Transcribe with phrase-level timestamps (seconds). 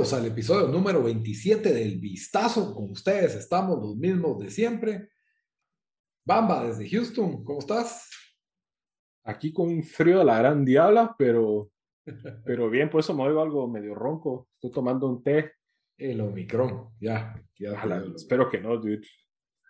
[0.00, 2.74] Bienvenidos al episodio número 27 del Vistazo.
[2.74, 5.10] Con ustedes estamos los mismos de siempre.
[6.24, 8.08] Bamba, desde Houston, ¿cómo estás?
[9.24, 11.70] Aquí con un frío de la gran diabla, pero,
[12.46, 14.48] pero bien, por eso me oigo algo medio ronco.
[14.54, 15.52] Estoy tomando un té.
[15.98, 17.34] El Omicron, ya.
[17.58, 17.74] ya
[18.16, 19.06] espero que no, dude.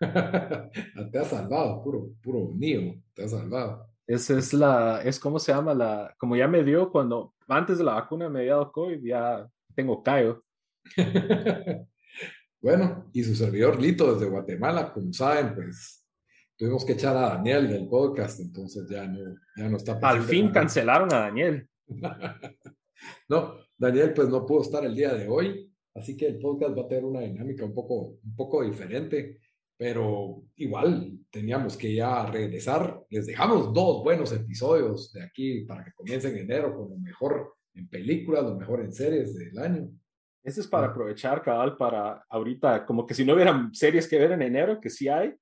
[1.11, 3.85] te ha salvado, puro, puro mío, te ha salvado.
[4.07, 7.85] Esa es la, es como se llama la, como ya me dio cuando, antes de
[7.85, 9.51] la vacuna me había dado COVID, ya
[9.81, 10.45] tengo callo.
[12.61, 16.07] bueno, y su servidor Lito desde Guatemala, como saben, pues
[16.57, 19.19] tuvimos que echar a Daniel del podcast, entonces ya no,
[19.57, 19.99] ya no está.
[20.03, 21.69] Al fin cancelaron a Daniel.
[23.29, 26.83] no, Daniel pues no pudo estar el día de hoy, Así que el podcast va
[26.83, 29.39] a tener una dinámica un poco, un poco diferente,
[29.77, 33.05] pero igual teníamos que ya regresar.
[33.11, 37.55] Les dejamos dos buenos episodios de aquí para que comiencen en enero con lo mejor
[37.75, 39.91] en películas, lo mejor en series del año.
[40.43, 40.91] Ese es para ah.
[40.91, 44.91] aprovechar, cabal, para ahorita, como que si no hubieran series que ver en enero, que
[44.91, 45.35] sí hay,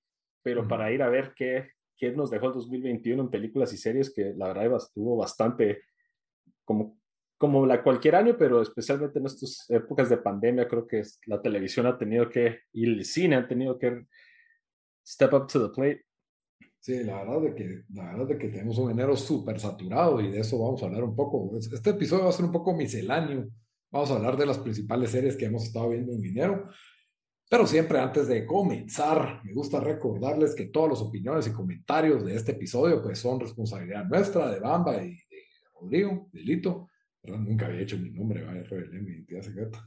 [0.43, 4.13] pero para ir a ver qué, qué nos dejó el 2021 en películas y series,
[4.13, 5.83] que la verdad estuvo bastante
[6.65, 6.99] como
[7.39, 11.87] como la cualquier año, pero especialmente en estas épocas de pandemia, creo que la televisión
[11.87, 14.07] ha tenido que, y el cine ha tenido que
[15.07, 16.05] step up to the plate.
[16.81, 20.31] Sí, la verdad de que, la verdad de que tenemos un enero súper saturado y
[20.31, 21.51] de eso vamos a hablar un poco.
[21.59, 23.49] Este episodio va a ser un poco misceláneo.
[23.91, 26.69] Vamos a hablar de las principales series que hemos estado viendo en enero.
[27.51, 32.37] Pero siempre antes de comenzar, me gusta recordarles que todas las opiniones y comentarios de
[32.37, 35.45] este episodio pues son responsabilidad nuestra, de Bamba y de
[35.81, 36.89] Rodrigo, de Lito
[37.37, 39.85] Nunca había hecho mi nombre, vaya, revelé mi identidad secreta.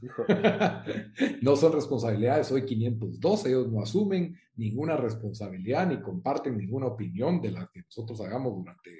[1.42, 7.50] no son responsabilidades, soy 502, ellos no asumen ninguna responsabilidad ni comparten ninguna opinión de
[7.50, 8.90] la que nosotros hagamos durante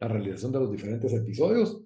[0.00, 1.82] la realización de los diferentes episodios.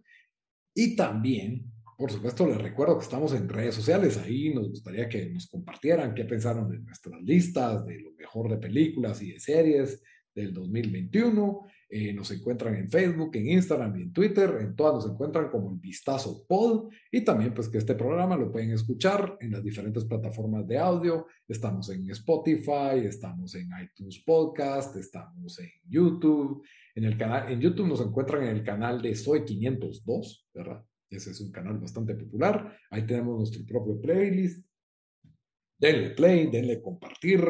[0.75, 5.31] Y también, por supuesto, les recuerdo que estamos en redes sociales, ahí nos gustaría que
[5.31, 10.03] nos compartieran qué pensaron de nuestras listas, de lo mejor de películas y de series
[10.35, 11.61] del 2021.
[11.95, 14.57] Eh, nos encuentran en Facebook, en Instagram en Twitter.
[14.63, 16.91] En todas nos encuentran como el Vistazo Pod.
[17.11, 21.27] Y también pues que este programa lo pueden escuchar en las diferentes plataformas de audio.
[21.47, 26.67] Estamos en Spotify, estamos en iTunes Podcast, estamos en YouTube.
[26.95, 30.83] En, el canal, en YouTube nos encuentran en el canal de Soy 502, ¿verdad?
[31.11, 32.75] Ese es un canal bastante popular.
[32.89, 34.67] Ahí tenemos nuestro propio playlist.
[35.77, 37.47] Denle play, denle compartir,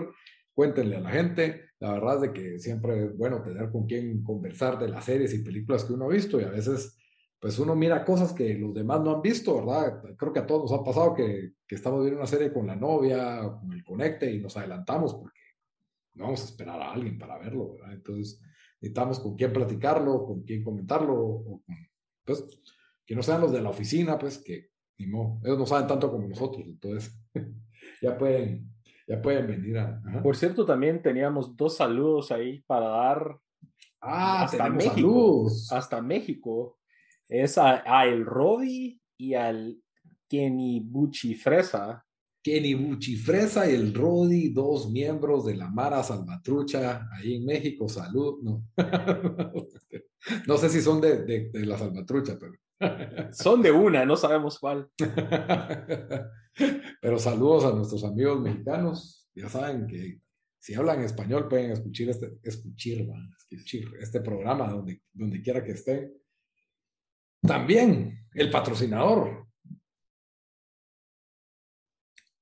[0.53, 1.72] cuéntenle a la gente.
[1.83, 5.35] La verdad es de que siempre es bueno tener con quien conversar de las series
[5.35, 6.97] y películas que uno ha visto y a veces
[7.41, 10.01] pues uno mira cosas que los demás no han visto, ¿verdad?
[10.17, 12.77] Creo que a todos nos ha pasado que, que estamos viendo una serie con la
[12.77, 15.41] novia, con el conecte y nos adelantamos porque
[16.15, 17.95] no vamos a esperar a alguien para verlo, ¿verdad?
[17.95, 18.41] Entonces
[18.81, 21.63] necesitamos con quién platicarlo, con quién comentarlo, o
[22.25, 22.45] pues
[23.05, 26.13] que no sean los de la oficina, pues que ni modo, ellos no saben tanto
[26.13, 27.21] como nosotros, entonces
[28.01, 28.72] ya pueden
[29.07, 30.01] ya pueden venir a.
[30.23, 33.39] Por cierto, también teníamos dos saludos ahí para dar.
[34.01, 35.49] Ah, hasta México.
[35.71, 36.79] Hasta México.
[37.29, 39.79] Es a, el Rodi y al
[40.29, 42.05] Kenny Buchifresa.
[42.43, 47.89] Kenny Buchifresa y el Rodi, dos miembros de la Mara Salvatrucha, ahí en México.
[47.89, 48.41] Salud.
[48.43, 48.65] No,
[50.47, 52.53] no sé si son de, de, de la Salvatrucha, pero.
[53.33, 54.91] Son de una, no sabemos cuál.
[57.01, 59.29] Pero saludos a nuestros amigos mexicanos.
[59.35, 60.21] Ya saben que
[60.59, 63.07] si hablan español pueden escuchar este, escuchar,
[64.01, 66.13] este programa donde, donde quiera que esté.
[67.41, 69.49] También el patrocinador.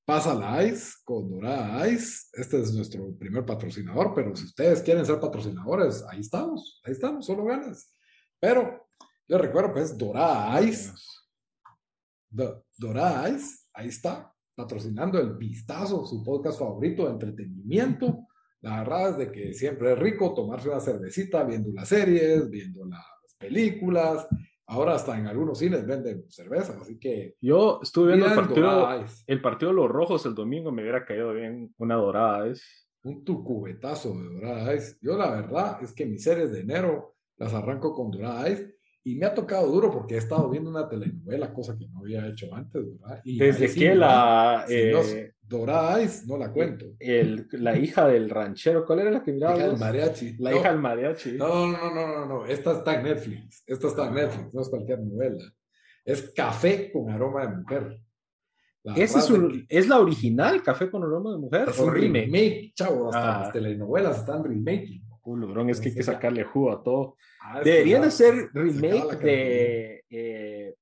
[0.04, 2.28] Pasa la ICE con Dorada ICE.
[2.32, 7.24] Este es nuestro primer patrocinador, pero si ustedes quieren ser patrocinadores, ahí estamos, ahí estamos,
[7.24, 7.94] solo ganas.
[8.40, 8.88] Pero
[9.28, 10.92] yo recuerdo, pues, Dorada Ice.
[12.76, 18.26] Dorada Ice, ahí está, patrocinando el Vistazo, su podcast favorito de entretenimiento.
[18.60, 22.84] La verdad es de que siempre es rico tomarse una cervecita viendo las series, viendo
[22.84, 23.04] las
[23.38, 24.28] películas.
[24.66, 27.36] Ahora hasta en algunos cines venden cerveza, así que...
[27.40, 31.32] Yo estuve viendo el partido, el partido de los Rojos el domingo, me hubiera caído
[31.32, 32.62] bien una Dorada Ice.
[33.02, 34.74] Un tucubetazo de Dorada.
[35.00, 38.46] Yo la verdad es que mis series de enero las arranco con Dorada
[39.02, 42.26] Y me ha tocado duro porque he estado viendo una telenovela, cosa que no había
[42.26, 43.20] hecho antes, ¿verdad?
[43.24, 44.66] Y Desde que la...
[44.68, 46.94] Eh, Dorada Ice, no la cuento.
[47.00, 49.54] El, la hija del ranchero, ¿cuál era la que miraba?
[49.54, 50.36] La hija del mariachi.
[50.38, 51.32] La hija del mariachi.
[51.32, 53.64] No, no, no, no, no, esta está en Netflix.
[53.66, 55.42] Esta está en Netflix, no es cualquier novela.
[56.04, 58.00] Es Café con aroma de mujer.
[58.96, 59.32] ¿Ese es,
[59.68, 61.68] es, la original, Café con aroma de mujer?
[61.68, 63.08] Es un remake, chavo.
[63.08, 63.40] Hasta ah.
[63.40, 65.02] las telenovelas están remaking.
[65.24, 67.16] Uh, es que hay que sacarle jugo a todo.
[67.40, 70.74] Ah, Deberían hacer remake de eh,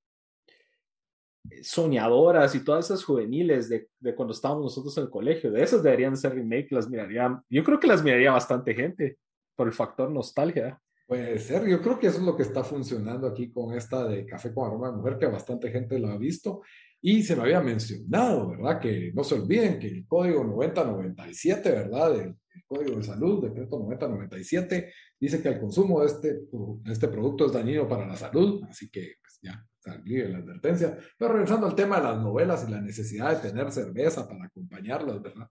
[1.63, 5.51] soñadoras y todas esas juveniles de, de, cuando estábamos nosotros en el colegio.
[5.51, 7.43] De esas deberían ser remake, las miraría.
[7.49, 9.19] Yo creo que las miraría bastante gente
[9.57, 10.81] por el factor nostalgia.
[11.07, 14.27] Puede ser, yo creo que eso es lo que está funcionando aquí con esta de
[14.27, 16.61] Café con Aroma de Mujer, que bastante gente lo ha visto.
[17.01, 18.79] Y se me había mencionado, ¿verdad?
[18.79, 22.35] Que no se olviden que el código 9097, ¿verdad?
[22.67, 26.41] Código de Salud, decreto 9097, dice que el consumo de este,
[26.87, 30.99] este producto es dañino para la salud, así que pues ya salí la advertencia.
[31.17, 35.23] Pero regresando al tema de las novelas y la necesidad de tener cerveza para acompañarlas,
[35.23, 35.49] ¿verdad?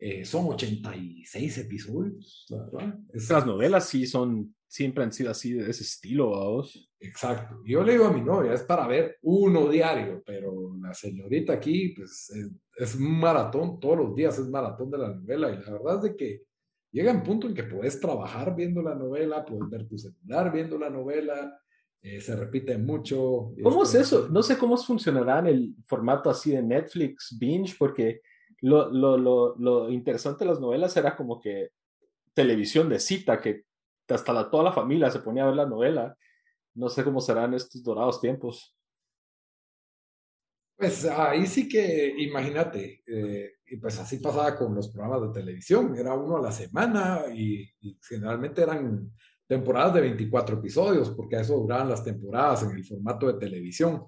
[0.00, 2.98] Eh, son 86 episodios, ¿verdad?
[3.12, 6.88] Estas novelas sí son, siempre han sido así de ese estilo, vos.
[7.00, 7.60] Exacto.
[7.64, 11.94] Yo le digo a mi novia, es para ver uno diario, pero la señorita aquí,
[11.96, 15.72] pues es, es un maratón, todos los días es maratón de la novela, y la
[15.72, 16.42] verdad es de que
[16.92, 20.78] llega un punto en que puedes trabajar viendo la novela, puedes ver tu celular viendo
[20.78, 21.60] la novela,
[22.00, 23.52] eh, se repite mucho.
[23.62, 24.28] ¿Cómo es eso?
[24.28, 28.20] No sé cómo funcionará en el formato así de Netflix, binge, porque
[28.60, 31.70] lo, lo, lo, lo interesante de las novelas era como que
[32.34, 33.64] televisión de cita, que
[34.08, 36.16] hasta la, toda la familia se ponía a ver la novela.
[36.74, 38.74] No sé cómo serán estos dorados tiempos.
[40.76, 45.96] Pues ahí sí que, imagínate, eh, y pues así pasaba con los programas de televisión,
[45.96, 47.68] era uno a la semana y,
[48.00, 49.12] generalmente eran
[49.44, 54.06] temporadas de 24 episodios, porque a eso duraban las temporadas en el formato de televisión.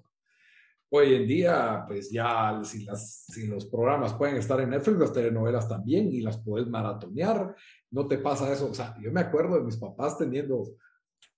[0.92, 5.12] Hoy en día, pues ya si, las, si los programas pueden estar en Netflix, las
[5.12, 7.54] telenovelas también, y las puedes maratonear,
[7.92, 8.68] no te pasa eso.
[8.68, 10.64] O sea, yo me acuerdo de mis papás teniendo,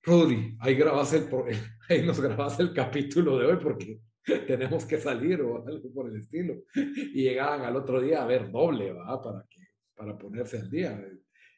[0.03, 1.29] Rudy, ahí grabas el,
[1.91, 4.01] ahí nos grabas el capítulo de hoy, porque
[4.47, 6.63] tenemos que salir o algo por el estilo.
[6.75, 9.21] Y llegaban al otro día a ver doble, ¿va?
[9.23, 9.61] Para, que,
[9.95, 10.99] para ponerse al día.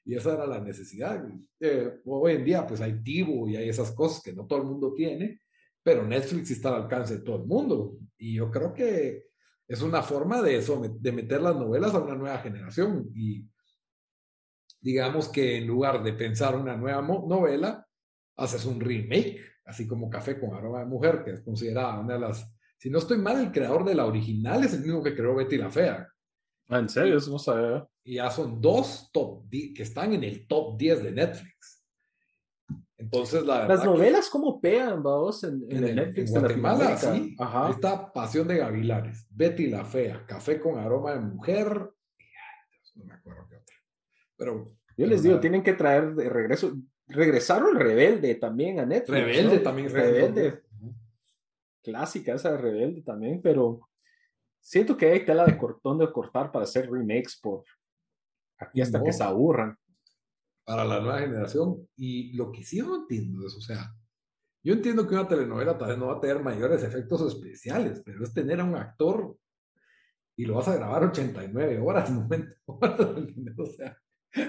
[0.04, 1.24] Y esa era la necesidad.
[1.60, 4.66] Eh, hoy en día, pues hay Tivo y hay esas cosas que no todo el
[4.66, 5.40] mundo tiene,
[5.84, 7.98] pero Netflix está al alcance de todo el mundo.
[8.18, 9.26] Y yo creo que
[9.68, 13.08] es una forma de eso, de meter las novelas a una nueva generación.
[13.14, 13.48] Y
[14.80, 17.86] digamos que en lugar de pensar una nueva novela,
[18.36, 22.20] haces un remake, así como Café con aroma de mujer, que es considerada una de
[22.20, 22.54] las
[22.84, 25.56] si no estoy mal, el creador de la original es el mismo que creó Betty
[25.56, 26.06] la Fea.
[26.68, 27.16] Ah, ¿En serio?
[27.16, 27.88] Eso no sabía.
[28.04, 31.82] Y ya son dos top que están en el top 10 de Netflix.
[33.04, 35.44] Entonces, la Las novelas, ¿cómo pegan, vamos?
[35.44, 37.36] En, en, el Netflix en Guatemala, sí.
[37.38, 37.70] Ajá.
[37.70, 41.90] Está Pasión de Gavilanes, Betty la Fea, Café con aroma de mujer.
[42.94, 43.76] no me acuerdo qué otra.
[44.36, 44.72] Pero.
[44.96, 46.72] Yo les digo, tienen que traer de regreso.
[47.08, 49.20] Regresaron Rebelde también a Netflix.
[49.20, 49.90] Rebelde también.
[49.90, 50.62] Rebelde
[51.82, 53.80] clásica esa de Rebelde también, pero
[54.60, 57.64] siento que hay tela de cortón de cortar para hacer remakes por
[58.56, 59.76] aquí hasta que se aburran.
[60.64, 61.86] Para la nueva generación.
[61.96, 63.94] Y lo que sí no entiendo es, o sea,
[64.62, 68.24] yo entiendo que una telenovela tal vez no va a tener mayores efectos especiales, pero
[68.24, 69.36] es tener a un actor
[70.36, 73.00] y lo vas a grabar 89 horas, 90 horas,
[73.58, 73.98] o sea,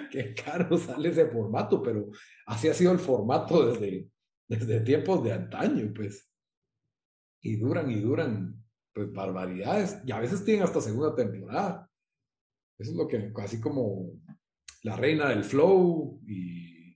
[0.10, 2.10] qué caro sale ese formato, pero
[2.48, 4.10] así ha sido el formato desde,
[4.48, 6.30] desde tiempos de antaño, pues
[7.42, 11.88] y duran y duran pues barbaridades y a veces tienen hasta segunda temporada.
[12.78, 14.14] Eso es lo que, así como
[14.86, 16.96] La Reina del Flow y,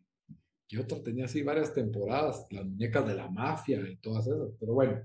[0.67, 4.73] y otra tenía así varias temporadas, las muñecas de la mafia y todas esas, pero
[4.73, 5.01] bueno.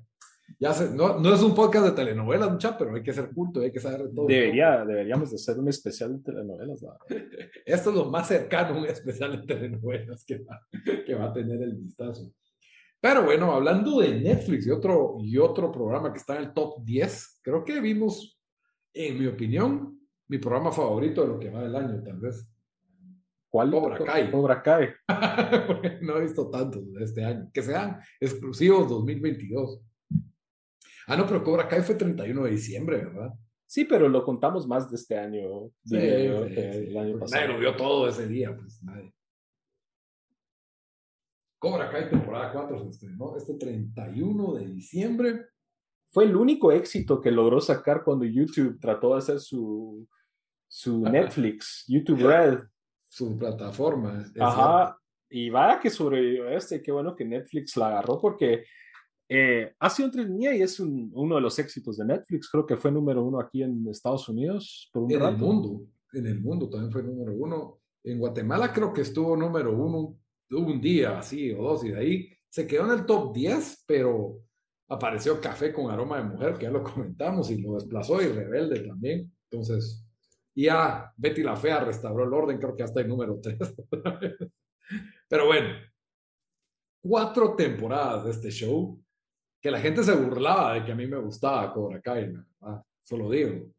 [0.60, 3.72] Ya no, no es un podcast de telenovelas, mucha, pero hay que ser culto, hay
[3.72, 4.26] que saber todo.
[4.26, 6.84] Debería, deberíamos de hacer un especial de telenovelas.
[7.64, 10.60] Esto es lo más cercano a un especial de telenovelas que va,
[11.06, 12.30] que va a tener el vistazo.
[13.00, 16.84] Pero bueno, hablando de Netflix y otro, y otro programa que está en el top
[16.84, 18.38] 10, creo que vimos,
[18.92, 19.98] en mi opinión,
[20.28, 22.46] mi programa favorito de lo que va del año, tal vez.
[23.54, 23.70] ¿Cuál?
[23.70, 24.30] Cobra Kai.
[24.32, 24.88] Cobra Kai.
[26.02, 27.48] no he visto tantos de este año.
[27.54, 29.80] Que sean exclusivos 2022.
[31.06, 33.32] Ah, no, pero Cobra Kai fue 31 de diciembre, ¿verdad?
[33.64, 35.70] Sí, pero lo contamos más de este año.
[35.84, 37.42] Sí, el año pasado.
[37.42, 39.14] Nadie lo vio todo ese día, pues nadie.
[41.60, 45.46] Cobra Kai temporada 4 se estrenó este 31 de diciembre.
[46.10, 50.08] Fue el único éxito que logró sacar cuando YouTube trató de hacer su,
[50.66, 52.73] su Netflix, YouTube Red.
[53.14, 54.24] Su plataforma.
[54.40, 54.98] Ajá.
[55.30, 58.64] y vaya que sobrevivió este, qué bueno que Netflix la agarró porque
[59.28, 62.50] eh, ha sido entretenida y es uno de los éxitos de Netflix.
[62.50, 66.26] Creo que fue número uno aquí en Estados Unidos por un En el mundo, en
[66.26, 67.78] el mundo también fue número uno.
[68.02, 70.18] En Guatemala creo que estuvo número uno
[70.50, 74.40] un día así o dos y de ahí se quedó en el top 10, pero
[74.88, 78.80] apareció Café con aroma de mujer, que ya lo comentamos, y lo desplazó y Rebelde
[78.80, 79.32] también.
[79.50, 80.03] Entonces,
[80.62, 83.58] ya Betty la Fea restauró el orden, creo que hasta el número 3.
[85.28, 85.68] pero bueno,
[87.02, 89.00] cuatro temporadas de este show,
[89.60, 92.82] que la gente se burlaba de que a mí me gustaba Cobra Kai, ¿verdad?
[93.02, 93.70] Solo digo.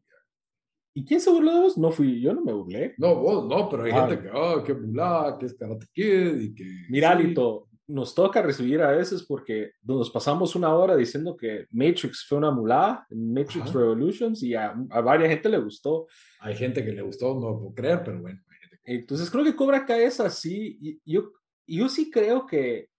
[0.97, 1.77] ¿Y quién se burló de vos?
[1.77, 2.95] No fui, yo no me burlé.
[2.97, 4.07] No, vos no, pero hay ah.
[4.07, 6.85] gente que, oh, que burlada, que es Karate Kid y que...
[6.89, 12.25] Mira, Alito, nos toca recibir a veces porque nos pasamos una hora diciendo que Matrix
[12.27, 16.07] fue una mulada, Matrix Revolutions, y a, a, varias gente le gustó.
[16.39, 18.41] Hay gente que le gustó, no lo puedo creer, pero bueno.
[18.83, 20.77] Entonces creo que Cobra Kai es así.
[20.81, 21.31] Y yo,
[21.67, 22.89] yo sí creo que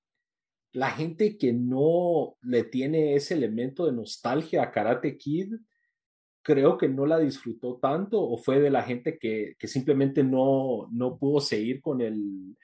[0.72, 5.54] la gente que no le tiene ese elemento de nostalgia a Karate Kid,
[6.42, 10.88] creo que no la disfrutó tanto o fue de la gente que, que simplemente no,
[10.92, 12.56] no pudo seguir con el,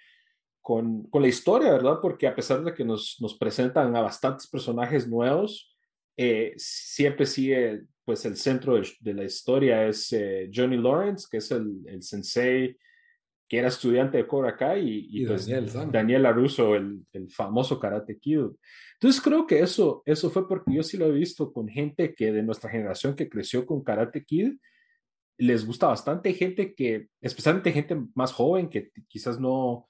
[0.63, 1.99] con, con, la historia, ¿verdad?
[2.01, 5.77] Porque a pesar de que nos, nos presentan a bastantes personajes nuevos,
[6.17, 11.51] eh, siempre sigue, pues el centro de, la historia es eh, Johnny Lawrence, que es
[11.51, 12.77] el, el, sensei
[13.49, 17.79] que era estudiante de Cobra Kai, y, y, pues Daniel, Daniel LaRusso, el, el, famoso
[17.79, 18.47] Karate Kid.
[18.95, 22.33] Entonces creo que eso, eso fue porque yo sí lo he visto con gente que
[22.33, 24.55] de nuestra generación que creció con Karate Kid,
[25.39, 29.89] les gusta bastante, gente que, especialmente gente más joven que quizás no,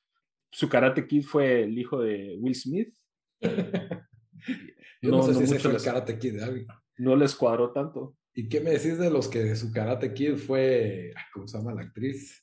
[0.52, 2.94] su Karate Kid fue el hijo de Will Smith.
[3.40, 6.66] Yo no, sé si ese fue el Karate Kid de.
[6.98, 8.16] No les cuadró tanto.
[8.34, 11.82] ¿Y qué me decís de los que su Karate Kid fue, ¿cómo se llama la
[11.82, 12.42] actriz?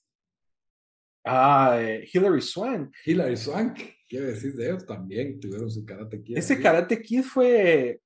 [1.23, 2.93] Ah, eh, Hilary Swank.
[3.05, 4.85] Hilary Swank, ¿qué decís de ellos?
[4.85, 6.37] También tuvieron su Karate Kid.
[6.37, 8.01] Ese Karate Kid fue,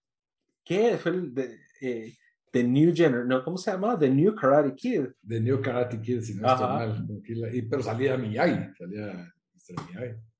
[0.63, 0.98] ¿qué?
[0.98, 2.13] Fue el de, eh,
[2.51, 3.98] The New Gener, no, ¿cómo se llama?
[3.98, 5.07] The New Karate Kid.
[5.27, 7.07] The New Karate Kid, si no estoy mal.
[7.51, 9.33] Y, pero salía Miyagi, salía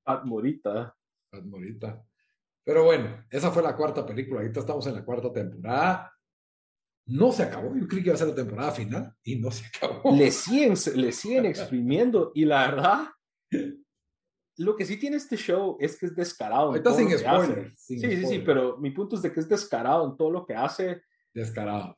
[0.04, 0.96] Pat Morita.
[1.30, 2.06] Pat Morita.
[2.64, 4.42] Pero bueno, esa fue la cuarta película.
[4.42, 6.14] Ahorita estamos en la cuarta temporada.
[7.06, 7.76] No se acabó.
[7.76, 10.16] Yo creí que iba a ser la temporada final y no se acabó.
[10.16, 13.08] Le siguen, le siguen exprimiendo y la verdad,
[14.58, 16.68] lo que sí tiene este show es que es descarado.
[16.68, 17.74] Ahorita sin spoilers.
[17.78, 20.56] sí, sí, sí, pero mi punto es de que es descarado en todo lo que
[20.56, 21.02] hace.
[21.34, 21.98] Descarado.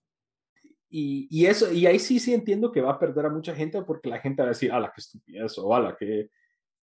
[0.90, 3.82] Y, y, eso, y ahí sí, sí entiendo que va a perder a mucha gente
[3.82, 6.30] porque la gente va a decir, a la que estupidez o a la que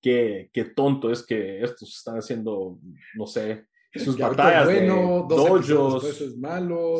[0.02, 2.78] qué, qué tonto es que estos están haciendo,
[3.14, 5.66] no sé, sus batallas de dojos,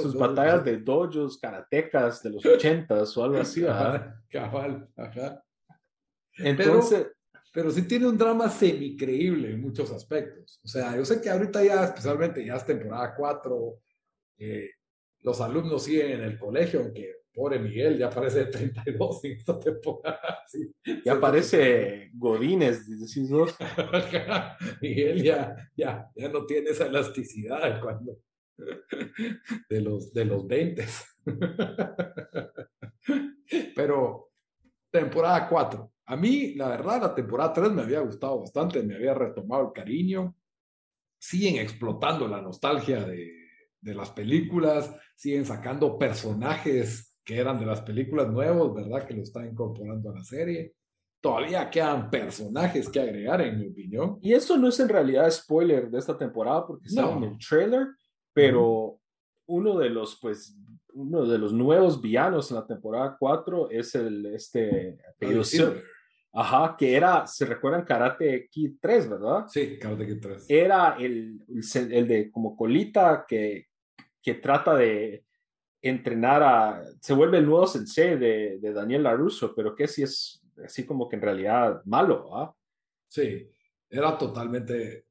[0.02, 3.64] sus batallas de dojos, karatecas de los ochentas o algo así.
[3.64, 5.42] Ajá, cabal, ajá.
[6.36, 7.08] Entonces,
[7.52, 10.60] pero, sí tiene un drama semi-creíble en muchos aspectos.
[10.64, 13.78] O sea, yo sé que ahorita ya, especialmente ya es temporada 4,
[14.38, 14.70] eh,
[15.20, 20.44] los alumnos siguen en el colegio, aunque pobre Miguel, ya aparece 32 en esta temporada.
[21.04, 23.56] Ya aparece Godínez, decís vos.
[24.82, 28.18] Miguel ya, ya, ya no tiene esa elasticidad cuando
[29.68, 30.86] de los, de los 20.
[33.74, 34.30] Pero
[34.90, 35.92] temporada 4.
[36.06, 39.72] A mí, la verdad, la temporada 3 me había gustado bastante, me había retomado el
[39.72, 40.36] cariño.
[41.18, 43.32] Siguen explotando la nostalgia de,
[43.80, 49.06] de las películas, siguen sacando personajes que eran de las películas nuevas, ¿verdad?
[49.06, 50.74] Que lo está incorporando a la serie.
[51.20, 54.18] Todavía quedan personajes que agregar, en mi opinión.
[54.20, 57.86] Y eso no es en realidad spoiler de esta temporada, porque está en el trailer,
[58.32, 58.98] pero
[59.46, 60.58] uno de los, pues,
[60.94, 64.98] uno de los nuevos villanos en la temporada 4 es el, este,
[66.34, 69.44] Ajá, que era, se recuerdan Karate Kid 3, ¿verdad?
[69.48, 70.46] Sí, Karate Kid 3.
[70.48, 73.66] Era el, el, el de como colita que,
[74.20, 75.24] que trata de
[75.82, 80.40] entrenar a, se vuelve el nuevo sensei de, de Daniel LaRusso, pero que si es
[80.64, 82.54] así como que en realidad malo, ¿ah?
[83.08, 83.48] Sí,
[83.90, 85.06] era totalmente,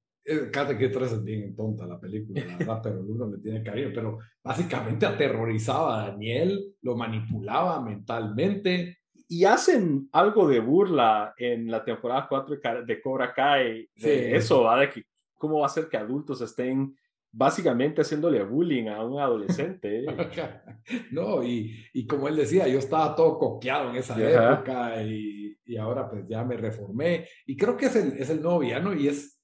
[0.52, 3.92] Karate Kid 3 es bien tonta la película, la verdad, pero uno le tiene cariño,
[3.94, 8.98] pero básicamente aterrorizaba a Daniel, lo manipulaba mentalmente.
[9.28, 14.80] Y hacen algo de burla en la temporada 4 de Cobra Kai, de eso, ¿va?
[14.80, 16.96] De que cómo va a ser que adultos estén
[17.32, 20.06] básicamente haciéndole bullying a un adolescente.
[21.12, 25.78] no, y, y, como él decía, yo estaba todo coqueado en esa época y, y,
[25.78, 27.28] ahora pues ya me reformé.
[27.46, 29.40] Y creo que es el, es el nuevo villano y es,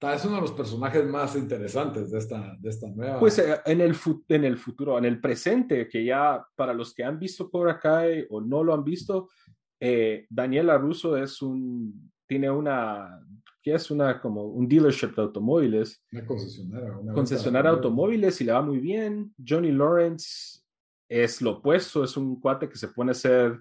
[0.00, 3.18] es uno de los personajes más interesantes de esta, de esta nueva.
[3.18, 3.96] Pues eh, en el,
[4.28, 8.26] en el futuro, en el presente, que ya para los que han visto Cobra Kai
[8.28, 9.28] o no lo han visto,
[9.80, 13.20] eh, Daniel Aruso es un, tiene una
[13.62, 16.02] que es una como un dealership de automóviles.
[16.10, 16.98] Una concesionaria.
[16.98, 19.32] Una concesionaria de automóviles y le va muy bien.
[19.46, 20.60] Johnny Lawrence
[21.08, 23.60] es lo opuesto, es un cuate que se pone a ser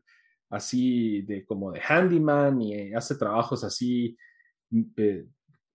[0.50, 4.18] así de como de handyman y hace trabajos así,
[4.98, 5.26] eh,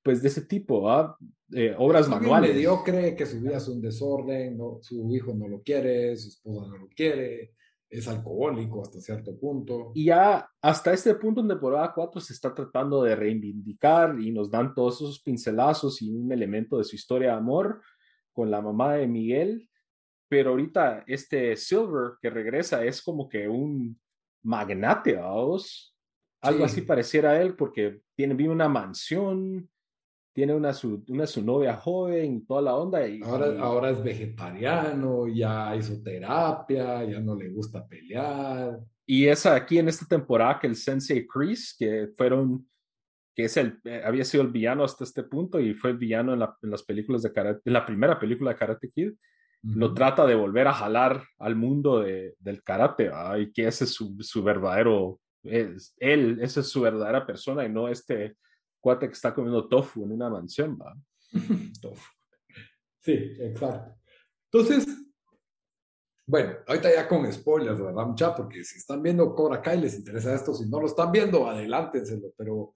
[0.02, 1.16] pues de ese tipo, ¿ah?
[1.78, 2.54] obras manuales.
[2.54, 6.76] mediocre, que su vida es un desorden, su hijo no lo quiere, su esposa no
[6.76, 7.54] lo quiere,
[7.88, 9.92] es alcohólico hasta cierto punto.
[9.94, 14.50] Y ya hasta este punto en temporada 4 se está tratando de reivindicar y nos
[14.50, 17.80] dan todos esos pincelazos y un elemento de su historia de amor
[18.32, 19.68] con la mamá de Miguel.
[20.28, 23.98] Pero ahorita este Silver que regresa es como que un
[24.42, 25.94] magnate, vos
[26.40, 29.68] Algo así pareciera a él porque tiene, vive una mansión,
[30.36, 33.08] tiene una su, una su novia joven y toda la onda.
[33.08, 38.78] Y, ahora, ahora es vegetariano, ya hizo terapia, ya no le gusta pelear.
[39.06, 42.68] Y es aquí en esta temporada que el Sensei Chris, que fueron,
[43.34, 46.34] que es el, eh, había sido el villano hasta este punto y fue el villano
[46.34, 49.12] en, en las películas de karate, en la primera película de Karate Kid,
[49.62, 53.94] lo trata de volver a jalar al mundo de, del karate, y que ese es
[53.94, 58.36] su, su verdadero, es, él, esa es su verdadera persona y no este
[58.86, 60.96] cuate que está comiendo tofu en una mansión, ¿va?
[61.82, 62.08] tofu.
[63.00, 63.98] Sí, exacto.
[64.52, 64.86] Entonces,
[66.24, 68.32] bueno, ahorita ya con spoilers, ¿verdad, mucha?
[68.32, 72.32] Porque si están viendo Cobra Kai les interesa esto, si no lo están viendo, adelántenselo,
[72.36, 72.74] pero...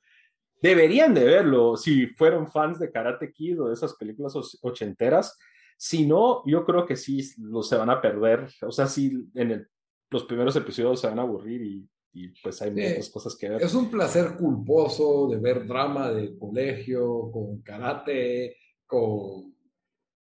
[0.61, 5.39] Deberían de verlo, si fueron fans de Karate Kid o de esas películas ochenteras.
[5.79, 8.47] Si no, yo creo que sí lo se van a perder.
[8.63, 9.67] O sea, sí, en
[10.11, 13.63] los primeros episodios se van a aburrir y y pues hay muchas cosas que ver.
[13.63, 19.55] Es un placer culposo de ver drama de colegio, con karate, con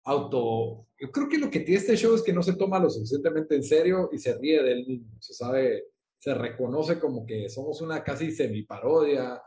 [0.03, 0.88] auto...
[1.00, 3.55] Yo creo que lo que tiene este show es que no se toma lo suficientemente
[3.55, 5.17] en serio y se ríe del mismo.
[5.19, 5.85] Se sabe,
[6.19, 9.41] se reconoce como que somos una casi semiparodia,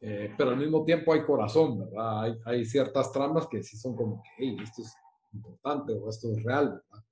[0.00, 2.22] eh, pero al mismo tiempo hay corazón, ¿verdad?
[2.22, 4.92] Hay, hay, ciertas tramas que sí son como que, hey, esto es
[5.32, 7.04] importante o esto es real, ¿verdad?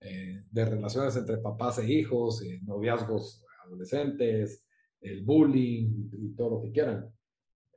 [0.00, 4.66] Eh, de relaciones entre papás e hijos, eh, noviazgos adolescentes,
[5.00, 7.12] el bullying y todo lo que quieran.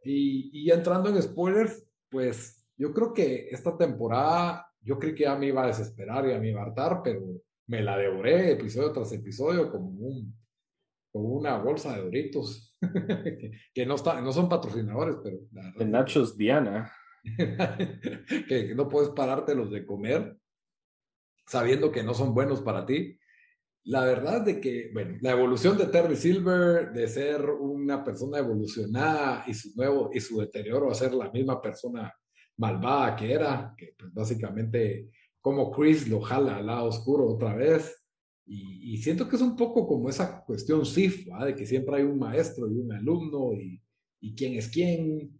[0.03, 5.47] Y, entrando en spoilers, pues yo creo que esta temporada, yo creí que ya me
[5.47, 7.21] iba a desesperar y a me iba a hartar, pero
[7.67, 10.37] me la devoré episodio tras episodio como, un,
[11.11, 12.77] como una bolsa de doritos,
[13.73, 15.39] que, no, está, no son patrocinadores, pero...
[15.77, 16.91] De Nachos Diana.
[17.23, 20.37] que, que no puedes parártelos de comer
[21.47, 23.19] sabiendo que no son buenos para ti
[23.85, 29.43] la verdad de que, bueno, la evolución de Terry Silver, de ser una persona evolucionada
[29.47, 32.11] y su nuevo y su deterioro a ser la misma persona
[32.57, 38.01] malvada que era, que pues básicamente como Chris lo jala al lado oscuro otra vez.
[38.47, 42.19] Y, siento que es un poco como esa cuestión SIF, de que siempre hay un
[42.19, 43.81] maestro y un alumno y,
[44.19, 45.39] y quién es quién.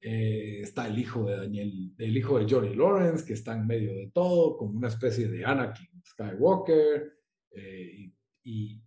[0.00, 3.94] Eh, está el hijo de Daniel, el hijo de Johnny Lawrence, que está en medio
[3.94, 7.23] de todo, como una especie de Anakin Skywalker
[7.56, 8.12] eh,
[8.42, 8.82] y,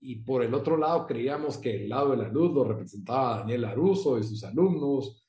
[0.00, 3.64] y, por el otro lado creíamos que el lado de la luz lo representaba Daniel
[3.66, 5.24] Aruso y sus alumnos,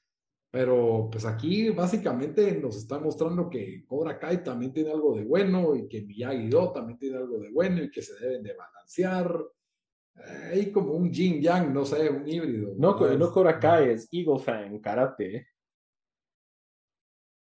[0.51, 5.75] pero pues aquí básicamente nos está mostrando que Cobra Kai también tiene algo de bueno
[5.75, 9.31] y que Miyagi-Do también tiene algo de bueno y que se deben de balancear.
[10.15, 12.73] Eh, hay como un yin yang, no sé, un híbrido.
[12.77, 15.47] No, no Cobra Kai, es Eagle Fang, karate.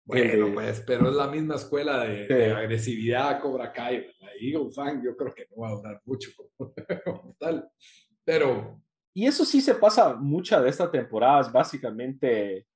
[0.05, 4.07] Bueno, pues, pero es la misma escuela de, agresividad Cobra Kai.
[4.41, 6.31] Eagle Fang yo creo que no va a durar mucho
[7.05, 7.69] como, tal.
[8.25, 8.81] Pero...
[9.15, 12.67] Y eso sí se pasa mucha de esta temporada, es básicamente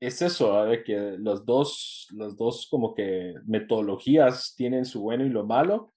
[0.00, 5.30] es eso, de que los dos, los dos como que metodologías tienen su bueno y
[5.30, 5.92] lo malo,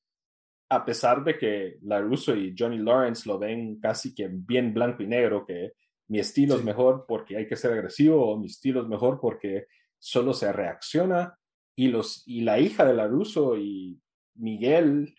[0.70, 5.08] a pesar de que LaRusso y Johnny Lawrence lo ven casi que bien blanco y
[5.08, 5.74] negro, que
[6.08, 9.68] mi estilo es mejor porque hay que ser agresivo, o mi estilo es mejor porque
[10.02, 11.38] solo se reacciona
[11.78, 14.02] y, los, y la hija de Laruso y
[14.36, 15.16] Miguel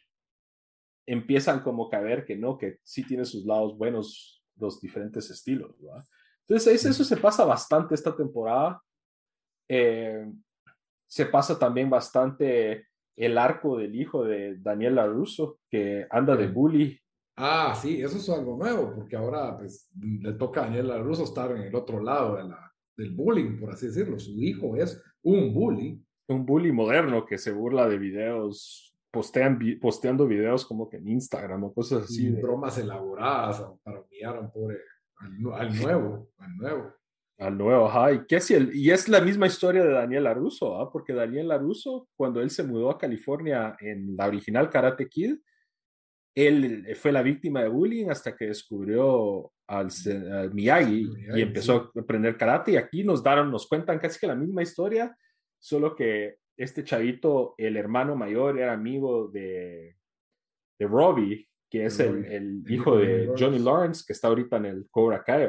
[1.07, 5.31] empiezan como que a ver que no, que sí tiene sus lados buenos los diferentes
[5.31, 5.75] estilos.
[6.47, 8.83] Entonces eso se pasa bastante esta temporada.
[9.69, 10.31] Eh,
[11.07, 16.99] se pasa también bastante el arco del hijo de Daniel LaRusso, que anda de bully.
[17.37, 21.51] Ah, sí, eso es algo nuevo, porque ahora pues, le toca a Daniel LaRusso estar
[21.53, 24.19] en el otro lado de la, del bullying, por así decirlo.
[24.19, 26.03] Su hijo es un bully.
[26.29, 31.65] Un bully moderno que se burla de videos, postean, posteando videos como que en Instagram
[31.65, 32.31] o cosas así.
[32.31, 34.51] Bromas elaboradas para humillar al,
[35.55, 36.95] al, nuevo, al nuevo.
[37.39, 38.13] Al nuevo, ajá.
[38.13, 40.93] ¿Y, qué si el, y es la misma historia de Daniel Aruso, ¿ah?
[40.93, 45.39] porque Daniel Aruso, cuando él se mudó a California en la original Karate Kid,
[46.35, 49.91] él fue la víctima de bullying hasta que descubrió al,
[50.53, 52.73] Miyagi, y empezó a aprender karate.
[52.73, 55.17] Y aquí nos daron, nos cuentan casi que la misma historia,
[55.59, 59.97] solo que este chavito, el hermano mayor, era amigo de,
[60.79, 65.23] de Robbie, que es el, hijo de Johnny Lawrence, que está ahorita en el Cobra
[65.23, 65.49] Kai.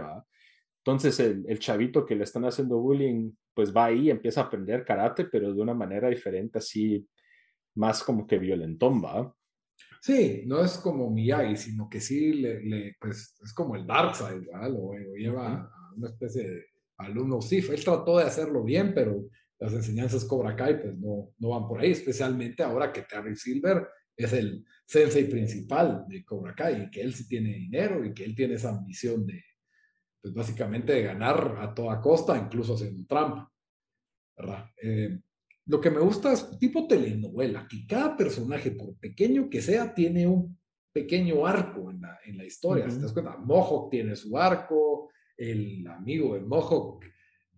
[0.80, 4.84] Entonces el, el, chavito que le están haciendo bullying, pues va ahí, empieza a aprender
[4.84, 7.08] karate, pero de una manera diferente, así
[7.76, 9.34] más como que violentón, ¿va?
[10.04, 14.70] Sí, no es como Miyagi, sino que sí, le, pues, es como el Darkseid, ¿verdad?
[14.70, 16.66] Lo, lleva a una especie de
[16.98, 17.42] alumno.
[17.42, 21.70] Sí, él trató de hacerlo bien, pero las enseñanzas Cobra Kai pues no, no van
[21.70, 23.88] por ahí, especialmente ahora que Terry Silver
[24.18, 28.26] es el sensei principal de Cobra Kai y que él sí tiene dinero y que
[28.26, 29.42] él tiene esa ambición de,
[30.22, 33.50] pues básicamente de ganar a toda costa, incluso haciendo trampa,
[34.36, 34.66] ¿verdad?
[34.82, 35.18] Eh,
[35.66, 40.28] lo que me gusta es tipo telenovela, que cada personaje, por pequeño que sea, tiene
[40.28, 40.58] un
[40.92, 42.88] pequeño arco en la, en la historia.
[42.88, 43.38] ¿Te das cuenta?
[43.38, 47.06] Mohawk tiene su arco, el amigo de Mohawk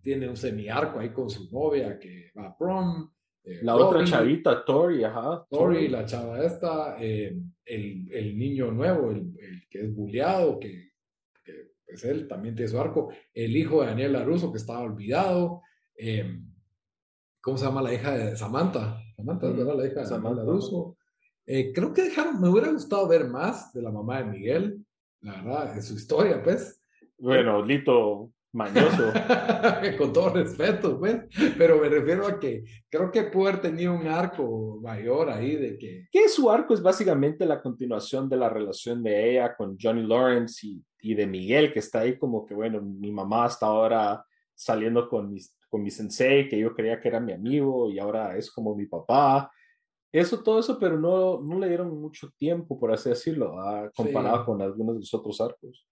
[0.00, 3.10] tiene un semi-arco ahí con su novia que va a prom.
[3.42, 5.44] Eh, la otra chavita, Tori, ajá.
[5.50, 9.34] Tori, la chava esta, eh, el, el, niño nuevo, el,
[9.68, 10.92] que es bulleado, que,
[11.44, 13.12] que, pues él también tiene su arco.
[13.34, 15.62] El hijo de Daniel Laruso, que estaba olvidado.
[15.96, 16.40] Eh,
[17.46, 19.00] ¿cómo se llama la hija de Samantha?
[19.16, 19.76] Samantha, ¿verdad?
[19.76, 20.96] La hija de Samantha Russo.
[21.46, 24.84] Eh, creo que dejaron, me hubiera gustado ver más de la mamá de Miguel,
[25.20, 26.82] la verdad, en su historia, pues.
[27.16, 29.12] Bueno, Lito mañoso.
[29.96, 31.18] Con todo respeto, pues.
[31.56, 35.78] Pero me refiero a que creo que pudo haber tenido un arco mayor ahí de
[35.78, 36.08] que.
[36.10, 40.66] Que su arco es básicamente la continuación de la relación de ella con Johnny Lawrence
[40.66, 45.08] y, y de Miguel, que está ahí como que, bueno, mi mamá hasta ahora saliendo
[45.08, 48.50] con mis con mi sensei, que yo creía que era mi amigo y ahora es
[48.50, 49.52] como mi papá.
[50.10, 53.54] Eso, todo eso, pero no, no le dieron mucho tiempo, por así decirlo,
[53.94, 55.86] comparado con algunos de los otros arcos.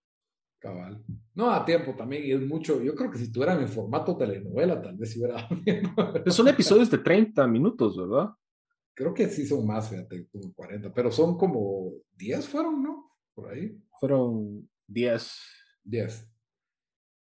[0.58, 1.04] Cabal.
[1.34, 2.80] No a tiempo también, y es mucho.
[2.80, 5.46] Yo creo que si estuvieran en formato telenovela, tal vez si hubiera.
[6.28, 8.30] son episodios de 30 minutos, ¿verdad?
[8.94, 13.10] Creo que sí son más, fíjate, como 40, pero son como 10 fueron, ¿no?
[13.34, 13.78] Por ahí.
[14.00, 15.38] Fueron 10.
[15.82, 16.30] 10.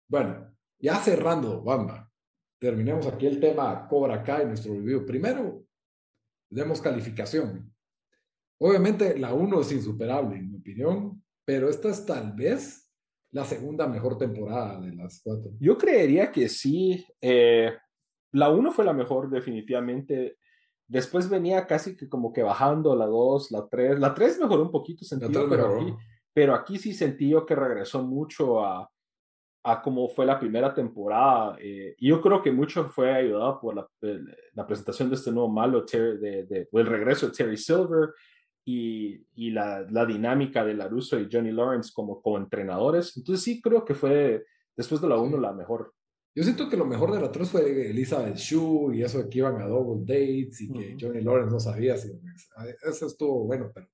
[0.10, 2.09] Bueno, ya cerrando, Bamba
[2.60, 5.06] terminemos aquí el tema Cobra Kai nuestro review.
[5.06, 5.63] Primero,
[6.50, 7.74] demos calificación.
[8.60, 12.91] Obviamente la 1 es insuperable, en mi opinión, pero esta es tal vez
[13.32, 15.52] la segunda mejor temporada de las cuatro.
[15.60, 17.06] Yo creería que sí.
[17.22, 17.72] Eh,
[18.34, 20.38] la 1 fue la mejor, definitivamente.
[20.88, 24.00] Después venía casi que como que bajando la 2, la 3.
[24.00, 25.93] La 3 mejoró un poquito, sentido, pero aquí,
[26.34, 28.89] pero aquí sí sentí yo que regresó mucho a,
[29.63, 31.58] a cómo fue la primera temporada.
[31.60, 33.88] Eh, yo creo que mucho fue ayudado por la,
[34.54, 38.13] la presentación de este nuevo malo, de, de, el regreso de Terry Silver
[38.65, 43.15] y, y la, la, dinámica de LaRusso y Johnny Lawrence como, como entrenadores.
[43.17, 44.45] Entonces sí creo que fue,
[44.76, 45.93] después de la 1, la mejor.
[46.36, 49.39] Yo siento que lo mejor de la 3 fue Elizabeth Shue y eso de que
[49.39, 52.12] iban a double dates y que Johnny Lawrence no sabía si...
[52.84, 53.88] Eso estuvo bueno, pero...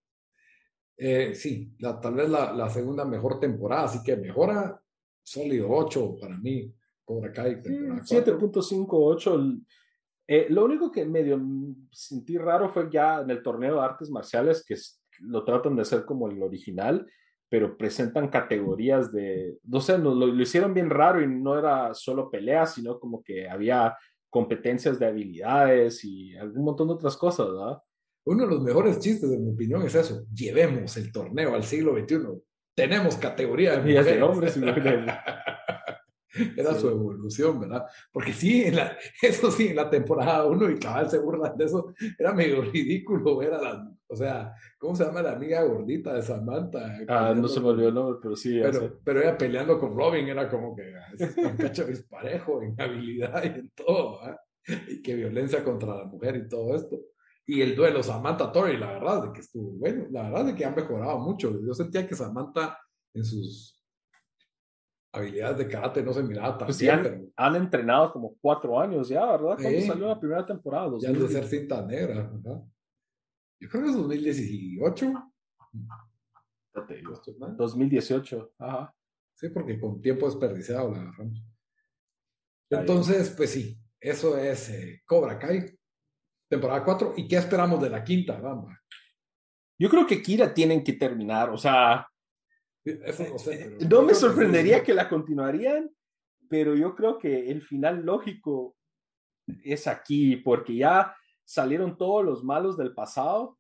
[0.98, 4.82] Eh, sí, la, tal vez la, la segunda mejor temporada, así que mejora
[5.26, 6.72] sólido 8 para mí,
[7.04, 7.56] Cobra Kai.
[7.56, 9.66] 7.58.
[10.28, 11.40] Eh, lo único que medio
[11.92, 14.76] sentí raro fue ya en el torneo de artes marciales, que
[15.20, 17.06] lo tratan de hacer como el original,
[17.50, 22.30] pero presentan categorías de, no sé, lo, lo, hicieron bien raro y no era solo
[22.30, 23.96] peleas, sino como que había
[24.30, 27.78] competencias de habilidades y algún montón de otras cosas, ¿verdad?
[28.26, 30.26] Uno de los mejores chistes, en mi opinión, es eso.
[30.34, 32.42] Llevemos el torneo al siglo XXI
[32.76, 34.58] tenemos categoría de hombres
[36.58, 37.86] Era su evolución, ¿verdad?
[38.12, 41.64] Porque sí, en la, eso sí, en la temporada uno y cabal se burlan de
[41.64, 46.22] eso, era medio ridículo, era la, o sea, ¿cómo se llama la amiga gordita de
[46.22, 47.00] Samantha?
[47.08, 48.60] Ah, no se me olvidó el nombre, pero sí.
[48.62, 52.76] Pero, pero ella peleando con Robin era como que ah, es un cacho disparejo en
[52.82, 54.40] habilidad y en todo, ¿verdad?
[54.90, 57.00] Y que violencia contra la mujer y todo esto
[57.48, 60.66] y el duelo Samantha Tori, la verdad de que estuvo bueno, la verdad de que
[60.66, 61.52] han mejorado mucho.
[61.62, 62.80] Yo sentía que Samantha
[63.14, 63.84] en sus
[65.12, 67.32] habilidades de karate no se miraba tan pues bien.
[67.36, 69.58] Han, entrenado como cuatro años ya, ¿verdad?
[69.62, 70.92] Cuando salió la primera temporada.
[71.00, 72.64] Ya de ser cinta negra, ¿verdad?
[73.60, 75.14] Yo creo que es 2018.
[77.58, 78.94] 2018, ajá.
[79.36, 81.44] Sí, porque con tiempo desperdiciado la agarramos.
[82.70, 85.78] Entonces, pues sí, eso es eh, Cobra Kai
[86.56, 87.14] temporada 4.
[87.18, 88.74] ¿Y qué esperamos de la quinta, vamos?
[89.78, 92.08] Yo creo que Kira tienen que terminar, o sea,
[93.90, 95.90] no, me sorprendería que la continuarían,
[96.48, 98.76] pero yo creo que el final lógico
[99.64, 103.58] es aquí, porque ya salieron todos los malos del pasado,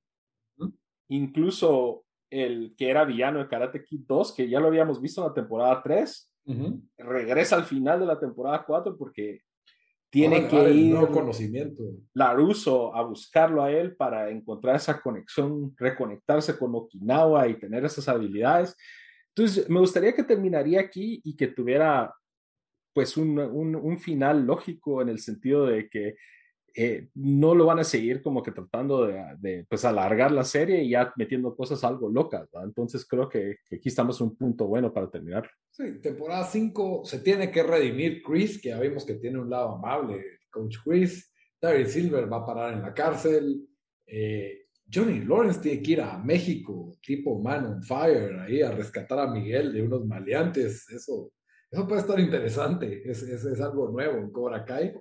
[1.09, 5.27] incluso el que era villano de Karate Kid 2, que ya lo habíamos visto en
[5.27, 6.31] la temporada 3,
[6.97, 9.41] regresa al final de la temporada 4 porque
[10.15, 11.83] tiene que ir conocimiento.
[12.13, 18.07] Laruso a buscarlo a él para encontrar esa conexión, reconectarse con Okinawa y tener esas
[18.07, 18.77] habilidades.
[19.35, 22.15] Entonces, me gustaría que terminaría aquí y que tuviera
[22.93, 26.15] pues un, un, un final lógico en el sentido de que
[26.77, 30.89] eh, no lo van a seguir como que tratando de, pues alargar la serie y
[30.89, 32.49] ya metiendo cosas algo locas.
[32.61, 35.49] Entonces creo que, aquí estamos en un punto bueno para terminar.
[35.71, 39.75] Sí, temporada 5 se tiene que redimir Chris, que ya vimos que tiene un lado
[39.75, 41.31] amable, Coach Chris.
[41.61, 43.65] David Silver va a parar en la cárcel.
[44.05, 49.19] Eh, Johnny Lawrence tiene que ir a México, tipo Man on Fire, ahí a rescatar
[49.19, 50.89] a Miguel de unos maleantes.
[50.89, 51.31] Eso,
[51.71, 53.01] eso puede estar interesante.
[53.09, 54.93] Es, es, es algo nuevo en Cobra Kai.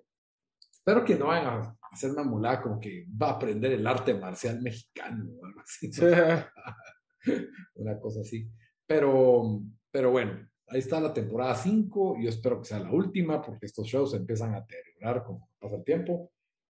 [0.86, 4.12] Espero que no vayan a hacer una mulada como que va a aprender el arte
[4.12, 5.90] marcial mexicano o algo así.
[7.76, 8.46] una cosa así.
[8.86, 12.18] Pero, pero bueno, ahí está la temporada 5.
[12.20, 15.84] Yo espero que sea la última porque estos shows empiezan a deteriorar como pasa el
[15.84, 16.30] tiempo.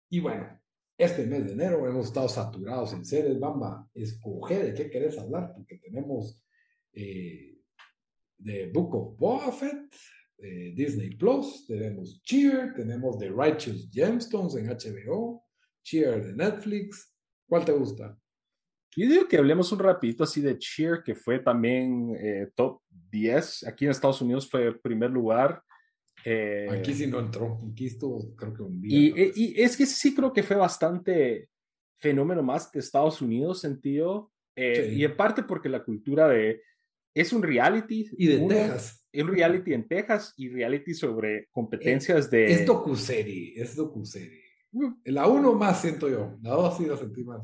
[0.09, 0.59] Y bueno,
[0.97, 3.39] este mes de enero hemos estado saturados en series.
[3.39, 6.43] Bamba, escoge de qué querés hablar porque tenemos
[6.93, 7.61] eh,
[8.43, 9.63] The Book of
[10.41, 15.43] Boba Disney Plus, tenemos Cheer, tenemos The Righteous Gemstones en HBO,
[15.83, 17.15] Cheer de Netflix.
[17.47, 18.17] ¿Cuál te gusta?
[18.95, 23.67] Yo digo que hablemos un rapidito así de Cheer, que fue también eh, top 10.
[23.67, 25.61] Aquí en Estados Unidos fue el primer lugar.
[26.25, 27.61] Eh, aquí sí no entró.
[27.71, 28.97] Aquí estuvo, creo que un día.
[28.97, 31.49] Y, y, es que sí creo que fue bastante
[31.95, 34.31] fenómeno más de Estados Unidos, sentido.
[34.55, 36.61] Eh, y en parte porque la cultura de.
[37.13, 38.09] Es un reality.
[38.17, 42.51] Y de Texas un reality en Texas y reality sobre competencias de...
[42.51, 44.43] Es docuserie, es docuserie.
[45.05, 47.41] La uno más siento yo, la dos sí la sentí más.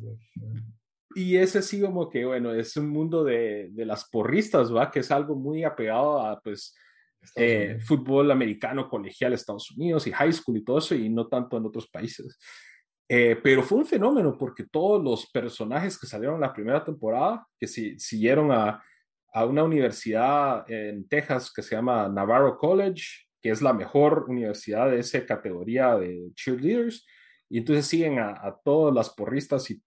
[1.15, 4.91] Y ese sí como que, bueno, es un mundo de, de las porristas, ¿va?
[4.91, 6.75] Que es algo muy apegado a, pues,
[7.35, 11.57] eh, fútbol americano colegial Estados Unidos y high school y todo eso, y no tanto
[11.57, 12.37] en otros países.
[13.09, 17.47] Eh, pero fue un fenómeno porque todos los personajes que salieron en la primera temporada,
[17.59, 18.83] que si, siguieron a,
[19.35, 23.03] a una universidad en Texas que se llama Navarro College,
[23.41, 27.05] que es la mejor universidad de esa categoría de cheerleaders.
[27.49, 29.83] Y entonces siguen a, todas las porristas y,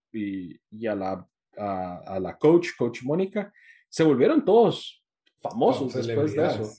[0.70, 3.50] y, a, la, a, la coach, coach Mónica.
[3.88, 5.02] Se volvieron todos
[5.40, 6.70] famosos después de eso.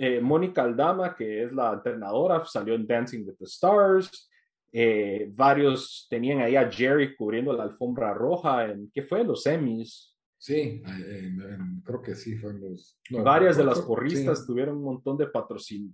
[0.00, 4.28] Eh, Mónica Aldama, que es la entrenadora, salió en Dancing with the Stars.
[4.72, 9.22] Eh, varios tenían ahí a Jerry cubriendo la alfombra roja en, ¿qué fue?
[9.22, 10.17] Los semis.
[10.40, 10.80] Sí,
[11.84, 12.96] creo que sí, fueron los...
[13.10, 15.28] Varias de las porristas tuvieron un montón de,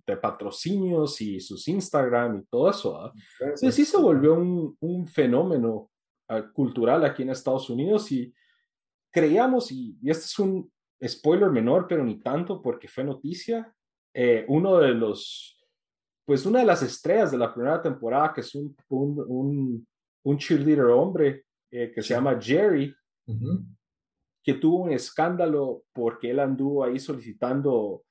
[0.07, 3.01] de, patrocinios y sus Instagram y todo eso.
[3.01, 3.13] ¿ah?
[3.55, 5.91] Sí, sí se volvió un, un fenómeno
[6.29, 8.35] ah, cultural aquí en Estados Unidos y
[9.11, 10.71] creíamos, y, este es un
[11.03, 13.75] spoiler menor, pero ni tanto porque fue noticia,
[14.13, 15.59] eh, uno de los,
[16.27, 19.87] pues una de las estrellas de la primera temporada, que es un, un,
[20.23, 22.95] un, cheerleader hombre eh, que se llama Jerry,
[24.45, 28.05] que tuvo un escándalo porque él anduvo ahí solicitando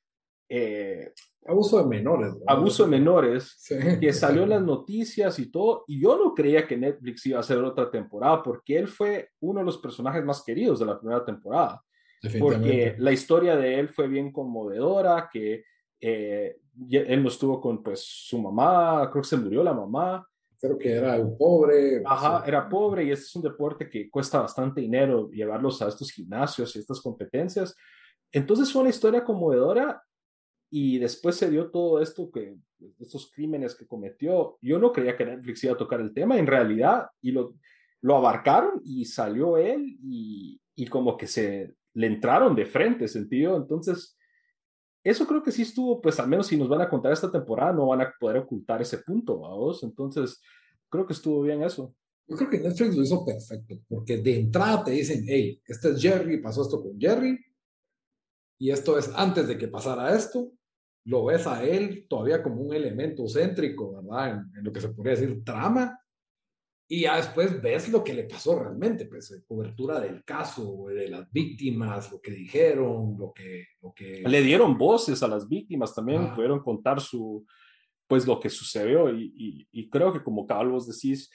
[0.49, 1.13] eh,
[1.45, 2.33] abuso de menores.
[2.47, 3.65] Abuso de menores,
[3.99, 7.41] que salió en las noticias y todo, y yo no creía que Netflix iba a
[7.41, 11.23] hacer otra temporada porque él fue uno de los personajes más queridos de la primera
[11.23, 11.81] temporada.
[12.39, 15.65] Porque la historia de él fue bien conmovedora, que
[15.99, 16.57] eh,
[16.89, 20.25] él no estuvo con pues su mamá, creo que se murió la mamá,
[20.63, 22.01] creo que era un pobre.
[22.05, 26.09] Ajá, era pobre y este es un deporte que cuesta bastante dinero llevarlos a estos
[26.09, 27.75] gimnasios y estas competencias.
[28.31, 30.01] Entonces fue una historia conmovedora
[30.71, 32.55] y después se dio todo esto que
[32.97, 34.57] estos crímenes que cometió.
[34.61, 37.55] Yo no creía que Netflix iba a tocar el tema en realidad y lo,
[37.99, 43.57] lo abarcaron y salió él y, y como que se le entraron de frente, sentido.
[43.57, 44.17] Entonces,
[45.03, 47.73] eso creo que sí estuvo, pues al menos si nos van a contar esta temporada,
[47.73, 49.83] no van a poder ocultar ese punto, vos.
[49.83, 50.41] Entonces,
[50.89, 51.93] creo que estuvo bien eso.
[52.27, 56.01] Yo creo que Netflix lo hizo perfecto, porque de entrada te dicen, hey, este es
[56.01, 57.37] Jerry, pasó esto con Jerry,
[58.57, 60.51] y esto es antes de que pasara esto,
[61.05, 64.31] lo ves a él todavía como un elemento céntrico, ¿verdad?
[64.31, 65.99] En, en lo que se podría decir trama,
[66.87, 71.09] y ya después ves lo que le pasó realmente, pues eh, cobertura del caso, de
[71.09, 73.65] las víctimas, lo que dijeron, lo que...
[73.81, 74.21] Lo que...
[74.25, 76.35] Le dieron voces a las víctimas también, ah.
[76.35, 77.45] pudieron contar su,
[78.07, 81.31] pues lo que sucedió y, y, creo que como cabal vos decís,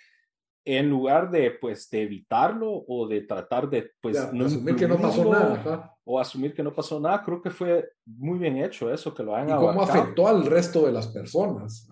[0.64, 4.98] en lugar de pues de evitarlo o de tratar de pues no asumir que no
[4.98, 9.14] pasó nada o asumir que no pasó nada creo que fue muy bien hecho eso
[9.14, 11.88] que lo hayan y cómo afectó al resto de las personas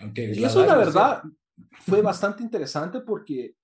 [0.00, 1.22] Aunque y eso la verdad
[1.80, 3.54] fue bastante interesante porque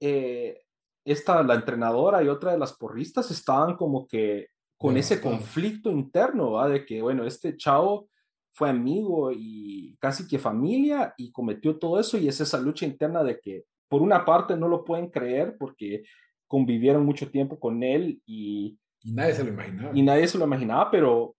[0.00, 0.62] eh,
[1.04, 6.52] esta, la entrenadora y otra de las porristas estaban como que con ese conflicto interno,
[6.52, 6.68] ¿va?
[6.68, 8.08] De que, bueno, este chavo
[8.52, 13.22] fue amigo y casi que familia y cometió todo eso y es esa lucha interna
[13.22, 16.04] de que por una parte no lo pueden creer porque
[16.46, 19.90] convivieron mucho tiempo con él y, y nadie se lo imaginaba.
[19.94, 21.35] Y nadie se lo imaginaba, pero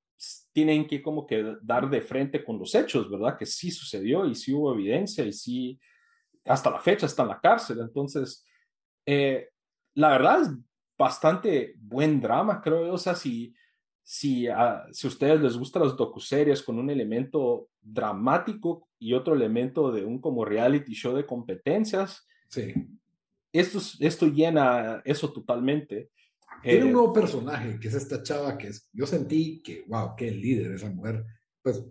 [0.52, 3.38] tienen que como que dar de frente con los hechos, ¿verdad?
[3.38, 5.80] Que sí sucedió y sí hubo evidencia y sí,
[6.46, 7.80] hasta la fecha está en la cárcel.
[7.80, 8.44] Entonces,
[9.06, 9.50] eh,
[9.94, 10.50] la verdad es
[10.98, 12.94] bastante buen drama, creo yo.
[12.94, 13.54] O sea, si,
[14.04, 19.36] si, a, si a ustedes les gustan las docuseries con un elemento dramático y otro
[19.36, 22.74] elemento de un como reality show de competencias, sí.
[23.52, 26.10] esto, esto llena eso totalmente.
[26.62, 30.16] Tiene un eh, nuevo personaje, que es esta chava que es, yo sentí que, wow,
[30.16, 31.26] qué líder esa mujer,
[31.62, 31.84] pues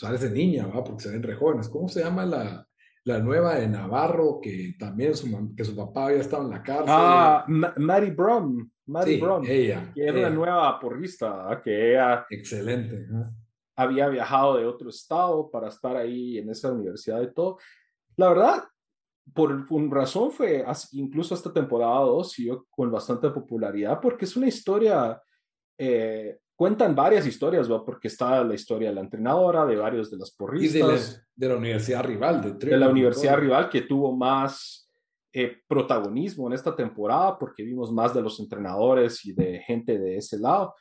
[0.00, 0.84] parece niña, ¿va?
[0.84, 1.68] porque se ven re jóvenes.
[1.68, 2.66] ¿Cómo se llama la,
[3.04, 6.86] la nueva de Navarro, que también su, que su papá había estado en la cárcel?
[6.88, 8.70] Ah, Mary Brown.
[8.86, 9.44] Mary sí, Brown.
[9.46, 9.92] Ella.
[9.94, 13.06] Que era una nueva porrista, que ella Excelente.
[13.08, 13.34] ¿no?
[13.78, 17.58] había viajado de otro estado para estar ahí en esa universidad y todo.
[18.16, 18.64] La verdad,
[19.34, 24.48] por una razón fue, incluso esta temporada 2 siguió con bastante popularidad porque es una
[24.48, 25.20] historia,
[25.76, 27.84] eh, cuentan varias historias, ¿va?
[27.84, 30.74] porque está la historia de la entrenadora, de varios de las porristas.
[30.74, 32.58] Y de la, de la universidad rival.
[32.58, 34.88] De, de la universidad rival que tuvo más
[35.32, 40.16] eh, protagonismo en esta temporada porque vimos más de los entrenadores y de gente de
[40.16, 40.74] ese lado.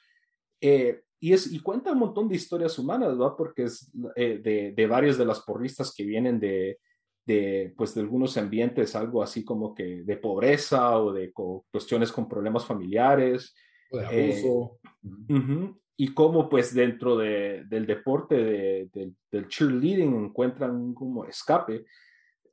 [0.61, 3.35] Eh, y, es, y cuenta un montón de historias humanas, ¿va?
[3.35, 6.79] porque es eh, de, de varios de las porristas que vienen de,
[7.27, 12.11] de, pues, de algunos ambientes, algo así como que de pobreza o de co cuestiones
[12.11, 13.53] con problemas familiares.
[13.91, 14.79] O de abuso.
[15.03, 20.93] Eh, uh -huh, y cómo pues dentro de, del deporte de, de, del cheerleading encuentran
[20.93, 21.85] como escape.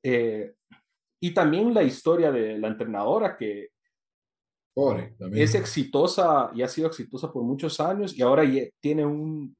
[0.03, 0.55] Eh,
[1.21, 3.71] y también la historia de la entrenadora que
[4.75, 8.43] Pobre, es exitosa y ha sido exitosa por muchos años y ahora
[8.81, 9.57] tiene un,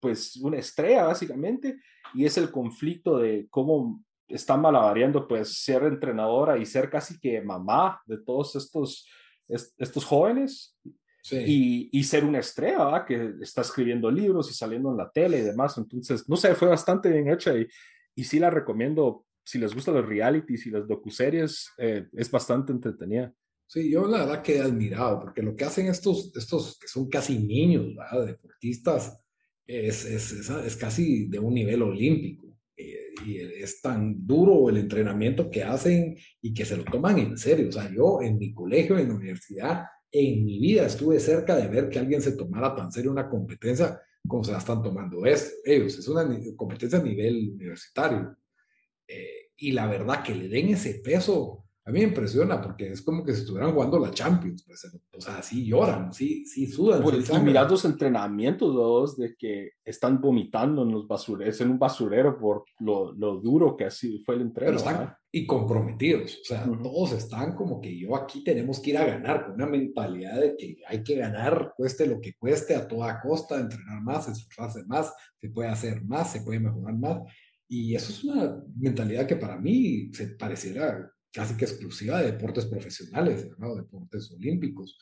[0.00, 1.76] pues una estrella básicamente
[2.14, 7.40] y es el conflicto de cómo está malabareando pues ser entrenadora y ser casi que
[7.40, 9.08] mamá de todos estos,
[9.48, 10.76] est estos jóvenes
[11.22, 11.36] sí.
[11.46, 13.06] y, y, ser una estrella ¿verdad?
[13.06, 15.76] que está escribiendo libros y saliendo en la tele y demás.
[15.76, 17.66] Entonces, no sé, fue bastante bien hecha y,
[18.14, 19.26] y sí la recomiendo.
[19.46, 23.30] Si les gustan los realities y las docuseries, eh, es bastante entretenida.
[23.66, 27.38] Sí, yo la verdad quedé admirado porque lo que hacen estos, estos que son casi
[27.38, 28.26] niños, ¿verdad?
[28.26, 29.20] deportistas,
[29.66, 32.43] es, es, es, es casi de un nivel olímpico
[33.24, 37.68] y es tan duro el entrenamiento que hacen y que se lo toman en serio.
[37.68, 41.68] O sea, yo en mi colegio, en la universidad, en mi vida estuve cerca de
[41.68, 45.60] ver que alguien se tomara tan serio una competencia como se la están tomando es,
[45.64, 45.98] ellos.
[45.98, 48.36] Es una competencia a nivel universitario.
[49.06, 53.02] Eh, y la verdad que le den ese peso, a mí me impresiona porque es
[53.02, 57.02] como que si estuvieran jugando la Champions, pues, o sea, sí lloran, sí, sí sudan.
[57.02, 61.78] Por, sí mirad los entrenamientos dos de que están vomitando en los basureros, en un
[61.78, 64.78] basurero por lo, lo duro que así fue el entreno.
[64.78, 66.82] Pero están, y comprometidos, o sea, uh -huh.
[66.82, 70.56] todos están como que yo aquí tenemos que ir a ganar, con una mentalidad de
[70.56, 75.12] que hay que ganar, cueste lo que cueste, a toda costa, entrenar más, esforzarse más,
[75.38, 77.18] se puede hacer más, se puede mejorar más.
[77.68, 82.64] Y eso es una mentalidad que para mí se pareciera casi que exclusiva de deportes
[82.64, 83.74] profesionales, ¿no?
[83.74, 84.96] deportes olímpicos,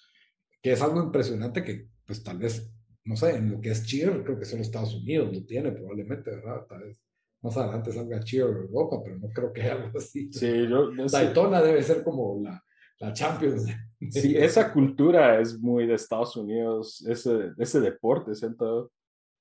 [0.62, 2.72] que es algo impresionante que, pues tal vez,
[3.04, 6.30] no sé, en lo que es cheer, creo que solo Estados Unidos lo tiene probablemente,
[6.30, 6.64] ¿verdad?
[6.66, 7.02] Tal vez
[7.42, 10.32] más adelante salga cheer Europa, pero no creo que algo así.
[10.32, 11.66] Sí, yo, yo Daytona sí.
[11.66, 12.64] debe ser como la,
[13.00, 13.66] la Champions.
[14.10, 18.90] Sí, esa cultura es muy de Estados Unidos, ese, ese deporte, ¿cierto?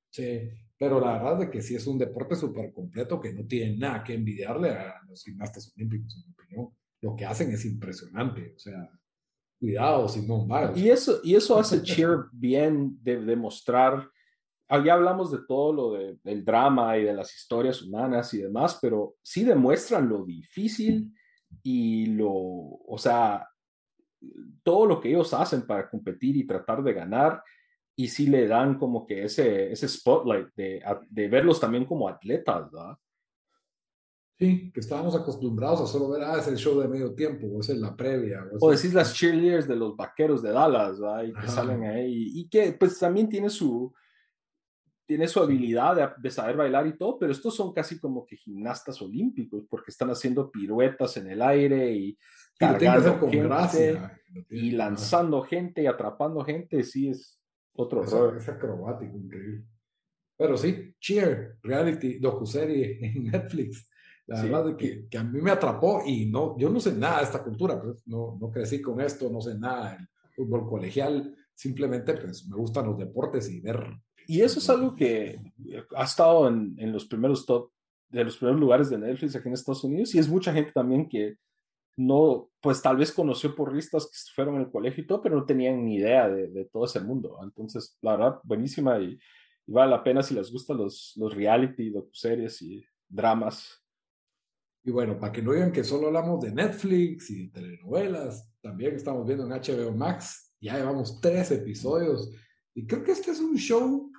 [0.10, 3.78] Sí, pero la verdad es que sí es un deporte súper completo que no tiene
[3.78, 8.54] nada que envidiarle a los gimnastas olímpicos, en mi opinión lo que hacen es impresionante.
[8.56, 8.90] O sea,
[9.60, 10.78] cuidado, Simón Biles.
[10.78, 14.10] Y eso, y eso hace Cheer bien de, de mostrar.
[14.86, 18.80] Ya hablamos de todo lo de, del drama y de las historias humanas y demás,
[18.82, 21.14] pero sí demuestran lo difícil
[21.62, 23.46] y lo, o sea,
[24.64, 27.44] todo lo que ellos hacen para competir y tratar de ganar.
[27.98, 32.72] Y sí le dan como que ese, ese spotlight de, de verlos también como atletas,
[32.72, 32.96] ¿verdad?
[34.42, 37.60] Sí, que estábamos acostumbrados a solo ver, ah, es el show de medio tiempo, o
[37.60, 38.44] es la previa.
[38.60, 41.24] O, o decís las cheerleaders de los vaqueros de Dallas, ¿verdad?
[41.26, 41.48] Y que Ajá.
[41.48, 42.32] salen ahí.
[42.34, 43.94] Y, que pues también tiene su,
[45.06, 48.36] tiene su habilidad de, de, saber bailar y todo, pero estos son casi como que
[48.36, 52.18] gimnastas olímpicos, porque están haciendo piruetas en el aire y
[52.58, 54.20] cargando con gente gracia.
[54.50, 57.40] y lanzando gente y atrapando gente, sí, es
[57.76, 58.42] otro es.
[58.42, 59.66] Es acrobático, increíble.
[60.36, 63.91] Pero sí, Cheer, reality, docuserie en Netflix
[64.32, 67.24] La verdad que, que, a mí me atrapó y no, yo no sé nada de
[67.26, 72.14] esta cultura, pues, no, no crecí con esto, no sé nada del fútbol colegial, simplemente
[72.14, 73.86] pues me gustan los deportes y ver.
[74.28, 75.40] Y eso es algo que
[75.96, 77.72] ha estado en, en los primeros top,
[78.10, 81.08] de los primeros lugares de Netflix aquí en Estados Unidos y es mucha gente también
[81.08, 81.38] que
[81.98, 85.36] no, pues tal vez conoció por ristas que fueron en el colegio y todo, pero
[85.36, 87.38] no tenían ni idea de, de todo ese mundo.
[87.44, 89.20] Entonces, la verdad, buenísima y,
[89.68, 93.81] y, vale la pena si les gustan los, los reality, docuseries y dramas.
[94.84, 98.96] Y bueno, para que no digan que solo hablamos de Netflix y de telenovelas, también
[98.96, 102.32] estamos viendo en HBO Max, ya llevamos tres episodios
[102.74, 104.12] y creo que este es un show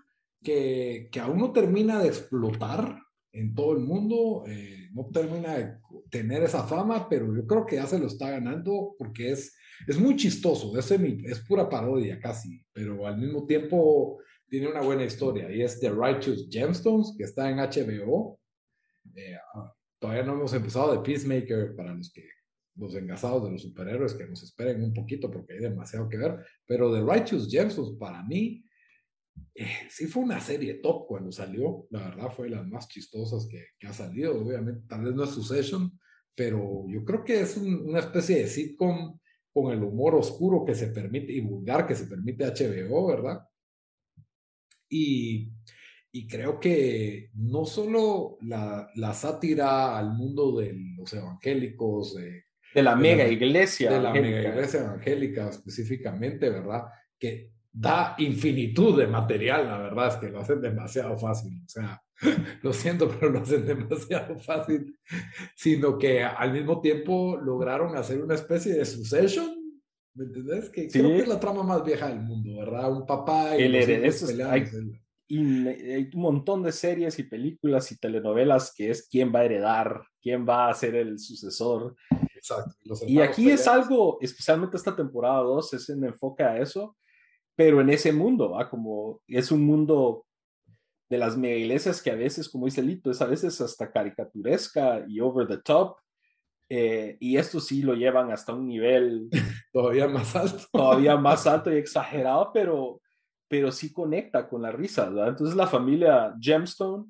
[0.42, 2.98] que, que aún no termina de explotar
[3.32, 5.78] en todo el mundo, eh, no termina de
[6.10, 9.56] tener esa fama, pero yo creo que ya se lo está ganando porque es,
[9.86, 15.04] es muy chistoso, es, es pura parodia casi, pero al mismo tiempo tiene una buena
[15.04, 18.38] historia y es The Righteous Gemstones, que está en HBO.
[19.14, 19.36] Eh,
[20.02, 22.28] todavía no hemos empezado de Peacemaker para los que
[22.74, 26.44] los engasados de los superhéroes que nos esperen un poquito porque hay demasiado que ver,
[26.66, 28.64] pero The Righteous Gemstones para mí
[29.54, 33.46] eh, sí fue una serie top cuando salió, la verdad fue de las más chistosas
[33.46, 35.96] que, que, ha salido, obviamente tal vez no es Succession,
[36.34, 39.16] pero yo creo que es un, una especie de sitcom
[39.52, 43.46] con el humor oscuro que se permite y vulgar que se permite HBO, ¿verdad?
[44.88, 45.52] Y
[46.14, 52.44] y creo que no solo la, la sátira al mundo de los evangélicos, de,
[52.74, 53.90] de la mega iglesia.
[53.90, 56.84] De la mega iglesia evangélica específicamente, ¿verdad?
[57.18, 61.62] Que da infinitud de material, la verdad es que lo hacen demasiado fácil.
[61.64, 62.02] O sea,
[62.62, 64.94] lo siento, pero lo hacen demasiado fácil,
[65.56, 69.50] sino que al mismo tiempo lograron hacer una especie de succession.
[70.14, 70.68] ¿Me entendés?
[70.68, 72.92] Que creo que es la trama más vieja del mundo, ¿verdad?
[72.92, 73.74] Un papá y el.
[74.44, 74.66] Hay,
[75.38, 80.02] hay un montón de series y películas y telenovelas que es quién va a heredar,
[80.20, 81.96] quién va a ser el sucesor.
[82.34, 82.74] Exacto.
[83.06, 86.96] Y aquí es algo, especialmente esta temporada 2, es en enfoque a eso,
[87.54, 88.68] pero en ese mundo, ¿va?
[88.68, 90.24] como es un mundo
[91.12, 95.04] de las mega iglesias que a veces, como dice Lito, es a veces hasta caricaturesca
[95.06, 95.98] y over the top.
[96.70, 99.28] Eh, y esto sí lo llevan hasta un nivel
[99.74, 100.64] todavía más alto.
[100.72, 103.01] Todavía más alto y exagerado, pero
[103.52, 105.28] pero sí conecta con la risa, ¿verdad?
[105.28, 107.04] Entonces la familia Gemstone,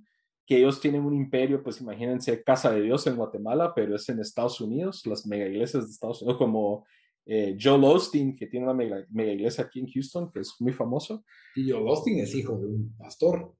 [0.44, 4.18] que ellos tienen un imperio, pues imagínense, Casa de Dios en Guatemala, pero es en
[4.18, 6.84] Estados Unidos, las mega iglesias de Estados Unidos, como
[7.26, 10.72] eh, Joel Osteen, que tiene una mega, mega, iglesia aquí en Houston, que es muy
[10.72, 11.24] famoso.
[11.54, 13.54] Y Joel Osteen es hijo de un pastor.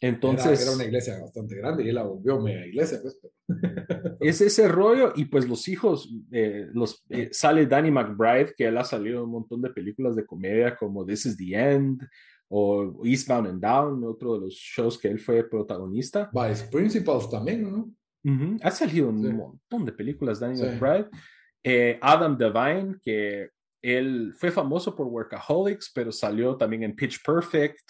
[0.00, 0.62] Entonces.
[0.62, 3.18] Era, una iglesia bastante grande y él la volvió mega iglesia, pues.
[4.20, 8.78] es ese rollo, y pues los hijos, eh, los, eh, sale Danny McBride, que él
[8.78, 12.02] ha salido en un montón de películas de comedia como This is the End
[12.48, 16.30] o Eastbound and Down, otro de los shows que él fue protagonista.
[16.32, 17.90] Vice Principals también, ¿no?
[18.62, 21.08] Ha salido en un montón de películas Danny McBride.
[21.62, 23.48] Eh, Adam Devine, que
[23.80, 27.80] él fue famoso por Workaholics, pero salió también en Pitch Perfect.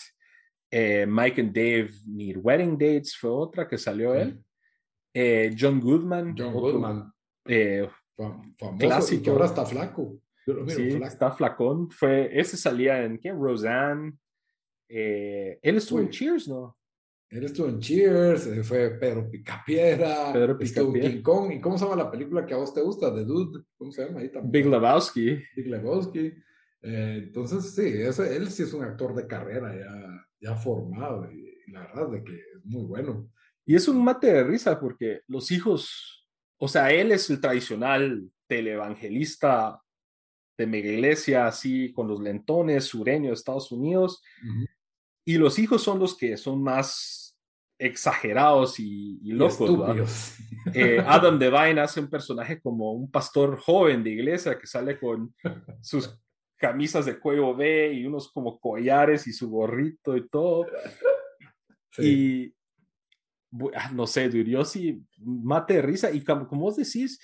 [0.70, 4.38] Eh, Mike and Dave Need Wedding Dates fue otra que salió él.
[5.14, 6.34] Eh, John Goodman.
[6.36, 7.12] John Goodman.
[7.46, 9.22] Eh, famoso clásico.
[9.22, 10.20] que ahora está flaco.
[10.66, 11.90] sí, está flacón.
[11.90, 13.32] Fue, ese salía en ¿qué?
[13.32, 14.12] Roseanne.
[14.88, 16.76] él estuvo en Cheers, ¿no?
[17.30, 21.10] Él estuvo en Cheers, fue Pedro Picapiedra, Pedro Picapiedra.
[21.10, 21.52] King Kong.
[21.52, 23.14] ¿Y cómo se llama la película que a vos te gusta?
[23.14, 24.50] The Dude, ¿cómo se llama ahí también?
[24.50, 25.38] Big Lebowski.
[25.56, 26.32] Big Lebowski.
[26.80, 31.80] entonces, sí, ese, él sí es un actor de carrera ya ya formado y, la
[31.80, 33.30] verdad de que es muy bueno.
[33.66, 36.26] Y es un mate de risa porque los hijos,
[36.56, 39.82] o sea, él es el tradicional televangelista
[40.56, 44.22] de mega iglesia, así con los lentones, sureño de Estados Unidos,
[45.24, 47.38] y los hijos son los que son más
[47.78, 50.34] exagerados y, locos.
[50.74, 55.34] eh, Adam Devine hace un personaje como un pastor joven de iglesia que sale con
[55.80, 56.18] sus
[56.58, 60.66] camisas de cuello B y unos como collares y su gorrito y todo.
[62.00, 62.54] Y
[63.74, 66.12] ah, no sé, yo sí mate de risa.
[66.12, 67.20] Y como, como, vos decís,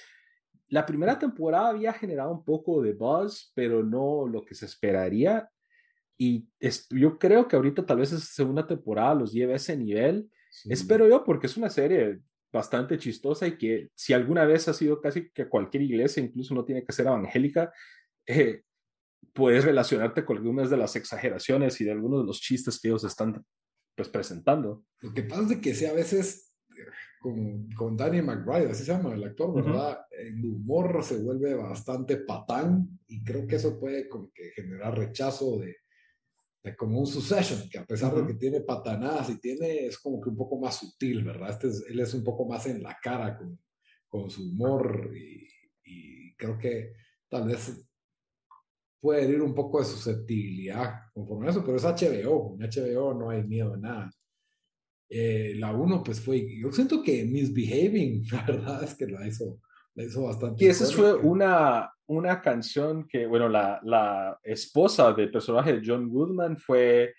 [0.66, 5.48] la primera temporada había generado un poco de buzz, pero no lo que se esperaría.
[6.18, 9.76] Y es, yo creo que ahorita tal vez esa segunda temporada los lleve a ese
[9.76, 10.28] nivel.
[10.64, 12.18] Espero yo, porque es una serie
[12.52, 16.64] bastante chistosa y que si alguna vez ha sido casi que cualquier iglesia, incluso no
[16.64, 17.72] tiene que ser evangélica,
[18.26, 18.63] eh,
[19.32, 23.04] puedes relacionarte con algunas de las exageraciones y de algunos de los chistes que ellos
[23.04, 23.44] están
[23.96, 24.84] pues presentando.
[25.00, 26.54] Lo que pasa es que sí, a veces
[27.20, 30.00] con, con Danny McBride, así se llama el actor, ¿verdad?
[30.10, 35.58] El humor se vuelve bastante patán y creo que eso puede como que generar rechazo
[35.58, 35.76] de,
[36.62, 40.20] de como un Succession, que a pesar de que tiene patanadas y tiene, es como
[40.20, 41.50] que un poco más sutil, ¿verdad?
[41.50, 43.58] Este él es un poco más en la cara con,
[44.08, 45.48] con su humor y,
[45.84, 46.92] y, creo que
[47.28, 47.86] tal vez
[49.04, 53.28] puede herir un poco de susceptibilidad conforme a eso, pero es HBO, en HBO no
[53.28, 54.10] hay miedo a nada.
[55.10, 59.60] Eh, la uno pues fue, yo siento que Misbehaving, la verdad es que la hizo,
[59.94, 60.64] la hizo bastante.
[60.64, 66.08] Y esa fue una, una canción que, bueno, la, la esposa del personaje de John
[66.08, 67.12] Goodman fue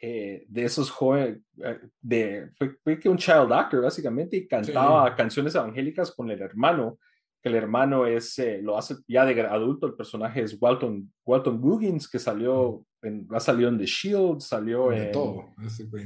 [0.00, 5.14] eh, de esos jóvenes, eh, de, fue, fue, que un child actor básicamente y cantaba
[5.14, 6.98] canciones evangélicas con el hermano,
[7.42, 11.60] que el hermano es, eh, lo hace ya de adulto, el personaje es Walton, Walton
[11.60, 15.52] Goggins, que salió, en, ha salido en The Shield, salió de en, todo.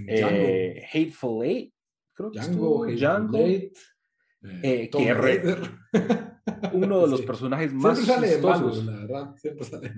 [0.08, 1.74] eh, Hateful Eight,
[2.14, 3.76] creo que Django, estuvo, Django, Eight,
[4.62, 5.42] eh, que re,
[6.72, 7.26] uno de los sí.
[7.26, 8.84] personajes más siempre sale chistosos.
[8.84, 9.92] Malo, la verdad, siempre sale.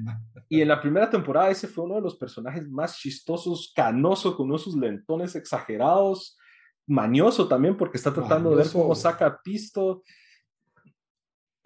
[0.48, 4.46] Y en la primera temporada ese fue uno de los personajes más chistosos, canoso, con
[4.48, 6.36] unos lentones exagerados,
[6.88, 8.56] mañoso también porque está tratando mañoso.
[8.56, 10.02] de ver cómo saca pisto.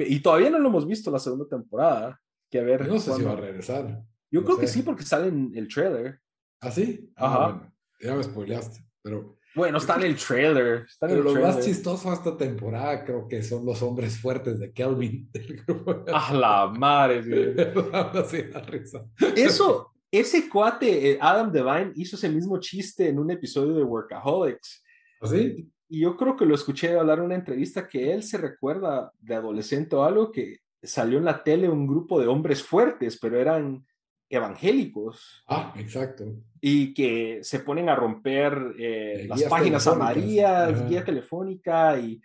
[0.09, 2.21] Y todavía no lo hemos visto la segunda temporada.
[2.51, 2.87] Que a ver.
[2.87, 4.03] Yo no sé si va a regresar.
[4.31, 4.63] Yo no creo sé.
[4.63, 6.19] que sí, porque sale en el trailer.
[6.61, 7.11] ¿Ah, sí?
[7.17, 7.45] Ajá.
[7.45, 8.81] Ah, bueno, ya me spoileaste.
[9.03, 10.87] Pero bueno, está en el trailer.
[10.89, 11.55] Está en Pero el lo trailer.
[11.55, 15.31] más chistoso de esta temporada creo que son los hombres fuertes de Kelvin.
[16.13, 17.23] ¡A la madre!
[17.23, 19.05] Sí, risa.
[19.37, 24.83] Eso, ese cuate, eh, Adam Devine, hizo ese mismo chiste en un episodio de Workaholics.
[25.21, 25.71] ¿Así?
[25.93, 29.35] Y yo creo que lo escuché hablar en una entrevista que él se recuerda de
[29.35, 33.85] adolescente o algo que salió en la tele un grupo de hombres fuertes, pero eran
[34.31, 35.45] evangélicos.
[35.47, 36.25] Ah, exacto.
[36.63, 40.89] Y que se ponen a romper eh, Eh, las páginas amarillas, Ajá.
[40.89, 42.23] guía telefónica y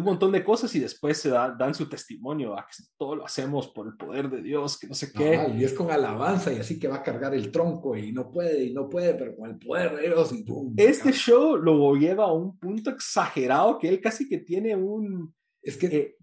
[0.00, 3.24] un montón de cosas y después se da- dan su testimonio a que todo lo
[3.24, 5.36] hacemos por el poder de Dios, que no sé qué.
[5.36, 8.30] Ajá, y es con alabanza y así que va a cargar el tronco y no
[8.30, 10.74] puede y no puede, pero con el poder de Dios y ¡pum!
[10.76, 15.34] Este show lo lleva a un punto exagerado que él casi que tiene un...
[15.62, 16.16] Es que, eh,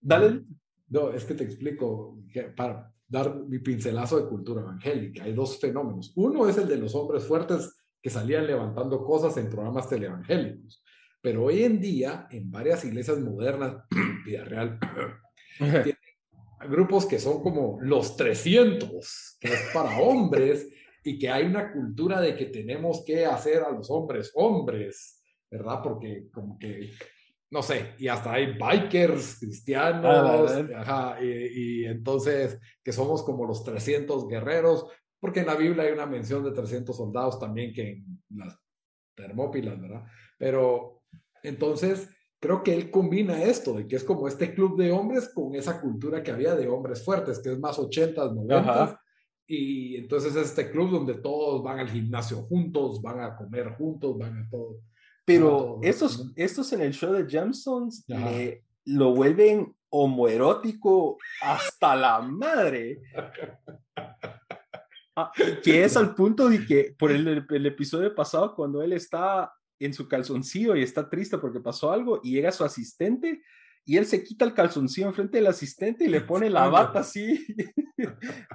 [0.00, 0.42] dale,
[0.88, 5.58] no, es que te explico, que para dar mi pincelazo de cultura evangélica, hay dos
[5.58, 6.12] fenómenos.
[6.16, 10.82] Uno es el de los hombres fuertes que salían levantando cosas en programas teleevangélicos.
[11.20, 13.76] Pero hoy en día, en varias iglesias modernas,
[14.24, 14.78] vida real,
[16.68, 20.68] grupos que son como los 300, que es para hombres,
[21.02, 25.80] y que hay una cultura de que tenemos que hacer a los hombres hombres, ¿verdad?
[25.82, 26.90] Porque como que,
[27.50, 33.46] no sé, y hasta hay bikers cristianos, Ah, ajá, y, y entonces que somos como
[33.46, 34.86] los 300 guerreros,
[35.18, 38.58] porque en la Biblia hay una mención de 300 soldados también que en las
[39.18, 40.04] Termópilas, ¿verdad?
[40.38, 40.97] Pero
[41.42, 42.08] entonces
[42.40, 45.80] creo que él combina esto, de que es como este club de hombres con esa
[45.80, 48.52] cultura que había de hombres fuertes, que es más 80s, 90s.
[48.54, 49.00] Ajá.
[49.46, 54.16] Y entonces es este club donde todos van al gimnasio juntos, van a comer juntos,
[54.18, 54.76] van a todo.
[55.24, 56.32] Pero todo, estos, ¿no?
[56.36, 58.30] estos en el show de Ajá.
[58.30, 63.00] le- lo vuelven homoerótico hasta la madre.
[65.20, 65.32] Ah,
[65.64, 69.94] que es al punto de que por el, el episodio pasado, cuando él está en
[69.94, 73.42] su calzoncillo y está triste porque pasó algo y llega su asistente
[73.84, 77.46] y él se quita el calzoncillo enfrente del asistente y le pone la bata así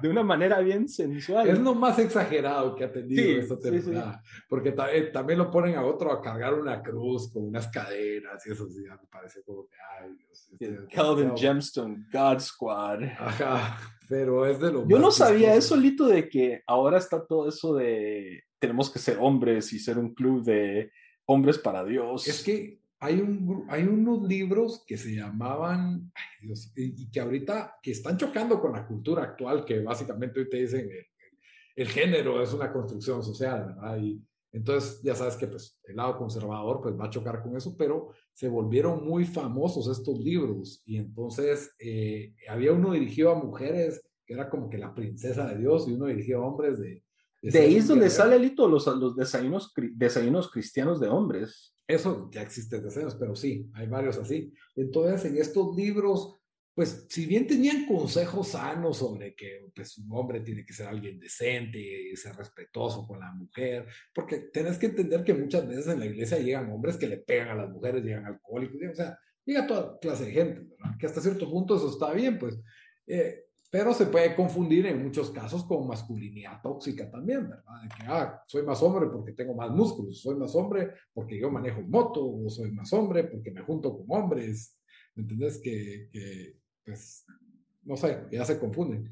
[0.02, 1.50] de una manera bien sensual.
[1.50, 3.70] Es lo más exagerado que ha tenido Sí, esta sí, sí.
[3.72, 4.22] temporada.
[4.48, 8.52] Porque eh, también lo ponen a otro a cargar una cruz con unas cadenas y
[8.52, 10.50] eso sí, me parece como que, ay, Dios.
[10.52, 13.04] este es Calvin Gemstone, God Squad.
[13.18, 17.26] Ajá, pero es de lo Yo más no sabía eso, Lito, de que ahora está
[17.26, 20.92] todo eso de tenemos que ser hombres y ser un club de
[21.26, 22.28] hombres para Dios.
[22.28, 26.12] Es que hay, un, hay unos libros que se llamaban,
[26.76, 30.90] y, que ahorita, que están chocando con la cultura actual, que básicamente hoy te dicen
[30.90, 31.06] el,
[31.76, 33.98] el género es una construcción social, ¿verdad?
[33.98, 34.22] Y
[34.54, 38.12] entonces ya sabes que pues el lado conservador pues va a chocar con eso, pero
[38.34, 44.36] se volvieron muy famosos estos libros y entonces eh, había uno dirigido a mujeres que
[44.36, 47.03] era como que la princesa de Dios y uno dirigido a hombres de...
[47.52, 51.76] de ahí es donde sale, Lito, los, los desayunos, desayunos cristianos de hombres.
[51.86, 54.54] Eso ya existe desde años, pero sí, hay varios así.
[54.76, 56.40] Entonces, en estos libros,
[56.74, 61.20] pues, si bien tenían consejos sanos sobre que pues, un hombre tiene que ser alguien
[61.20, 66.00] decente y ser respetuoso con la mujer, porque tenés que entender que muchas veces en
[66.00, 69.68] la iglesia llegan hombres que le pegan a las mujeres, llegan alcohólicos, o sea, llega
[69.68, 70.98] toda clase de gente, ¿verdad?
[70.98, 72.58] Que hasta cierto punto eso está bien, pues.
[73.06, 77.82] Eh, pero se puede confundir en muchos casos con masculinidad tóxica también, ¿verdad?
[77.82, 81.50] De que, ah, soy más hombre porque tengo más músculos, soy más hombre porque yo
[81.50, 84.80] manejo moto, o soy más hombre porque me junto con hombres,
[85.16, 85.58] ¿me entendés?
[85.58, 87.26] Que, que pues,
[87.82, 89.12] no sé, que ya se confunden.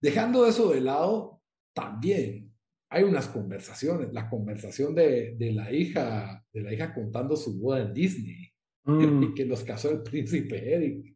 [0.00, 1.40] Dejando eso de lado,
[1.72, 2.52] también
[2.88, 7.82] hay unas conversaciones, la conversación de, de, la hija, de la hija contando su boda
[7.82, 9.22] en Disney, mm.
[9.22, 11.15] y que los casó el príncipe Eric.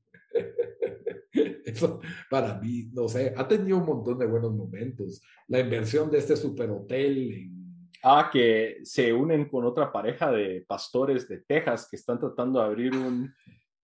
[1.70, 2.00] Eso
[2.30, 5.22] para mí, no sé, ha tenido un montón de buenos momentos.
[5.48, 7.60] La inversión de este superhotel en
[8.02, 12.64] Ah, que se unen con otra pareja de pastores de Texas que están tratando de
[12.64, 13.34] abrir un,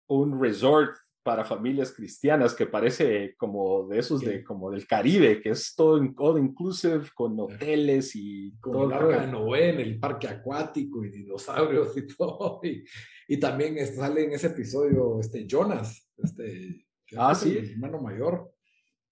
[0.07, 5.51] un resort para familias cristianas que parece como de esos de como del Caribe, que
[5.51, 9.11] es todo, todo inclusive con hoteles y con todo.
[9.11, 12.59] el Noé en el parque acuático y dinosaurios y todo.
[12.63, 12.83] Y,
[13.29, 16.85] y también sale en ese episodio este Jonas, este
[17.17, 17.57] ah, sí.
[17.57, 18.53] el hermano mayor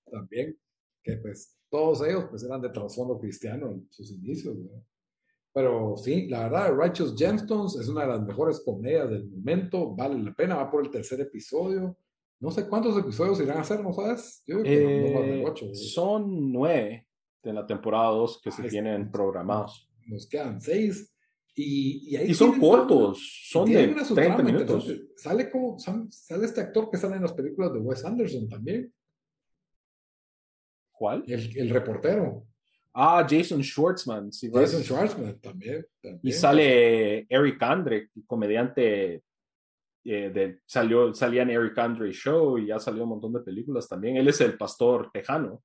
[0.09, 0.57] también,
[1.03, 4.57] que pues todos ellos pues eran de trasfondo cristiano en sus inicios.
[5.53, 10.21] Pero sí, la verdad, Righteous Gemstones es una de las mejores comedias del momento, vale
[10.21, 11.97] la pena, va por el tercer episodio.
[12.39, 14.43] No sé cuántos episodios irán a hacer, ¿no sabes?
[14.45, 17.07] Yo eh, ocho, son nueve
[17.43, 19.89] de la temporada 2 que se tienen programados.
[20.07, 21.13] Nos quedan seis.
[21.55, 24.93] Y, y, son cortos, son de 30 minutos.
[25.17, 28.93] Sale, como, sale este actor que sale en las películas de Wes Anderson también.
[30.91, 31.23] ¿Cuál?
[31.27, 32.45] El, el reportero.
[32.93, 34.31] Ah, Jason Schwartzman.
[34.31, 35.85] Sí, Jason Schwartzman también,
[36.23, 39.23] Y sale Eric Andre, comediante
[40.03, 43.87] eh, de, salió, salía en Eric Andre Show y ya salió un montón de películas
[43.87, 44.17] también.
[44.17, 45.63] Él es el pastor tejano.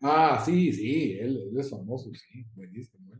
[0.00, 3.12] Ah, sí, sí, él, es famoso, sí, buenísimo.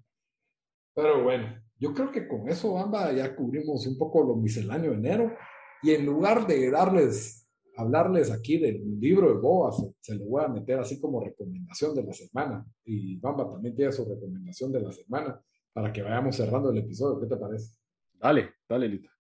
[0.95, 4.97] Pero bueno, yo creo que con eso, Bamba, ya cubrimos un poco lo misceláneo de
[4.97, 5.37] enero.
[5.83, 7.43] Y en lugar de darles
[7.77, 12.05] hablarles aquí del libro de Boa, se, lo voy a meter así como recomendación de
[12.05, 12.65] la semana.
[12.85, 15.41] Y Bamba también tiene su recomendación de la semana
[15.73, 17.21] para que vayamos cerrando el episodio.
[17.21, 17.77] ¿Qué te parece?
[18.15, 19.11] Dale, dale, Lita.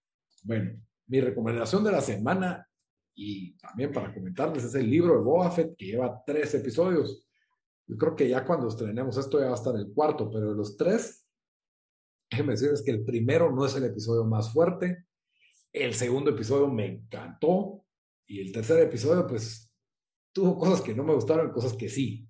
[0.44, 2.66] Bueno, mi recomendación de la semana
[3.14, 7.26] y también para comentarles es el libro de Fett que lleva tres episodios.
[7.86, 10.56] Yo creo que ya cuando estrenemos esto ya va a estar el cuarto, pero de
[10.56, 11.21] los tres,
[12.32, 15.04] déjenme decirles que el primero no es el episodio más fuerte.
[15.70, 17.84] El segundo episodio me encantó.
[18.26, 19.70] Y el tercer episodio, pues,
[20.32, 22.26] tuvo cosas que no me gustaron, cosas que sí.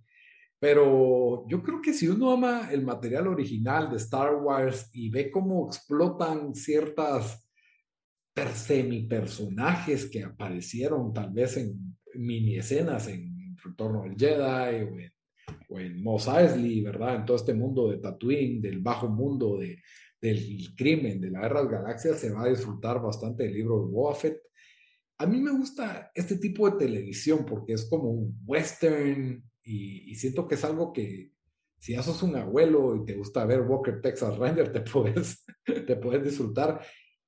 [0.59, 5.31] Pero yo creo que si uno ama el material original de Star Wars y ve
[5.31, 7.49] cómo explotan ciertas
[8.55, 15.13] semi-personajes que aparecieron tal vez en mini escenas en Retorno del Jedi o en,
[15.73, 17.17] o en Mos Eisley, ¿verdad?
[17.17, 19.79] En todo este mundo de Tatooine, del bajo mundo de,
[20.21, 23.81] del crimen, de la guerra de las galaxias, se va a disfrutar bastante el libro
[23.81, 24.17] de Boba.
[25.19, 30.47] A mí me gusta este tipo de televisión porque es como un western y, siento
[30.47, 31.33] que es algo que
[31.79, 35.97] si ya sos un abuelo y te gusta ver Walker Texas Ranger, te puedes, te
[35.97, 36.81] puedes disfrutar.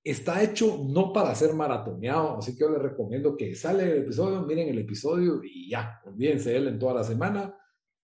[0.03, 4.43] Está hecho no para ser maratoneado, así que yo les recomiendo que sale el episodio,
[4.43, 7.55] miren el episodio y ya, olvídense de él en toda la semana,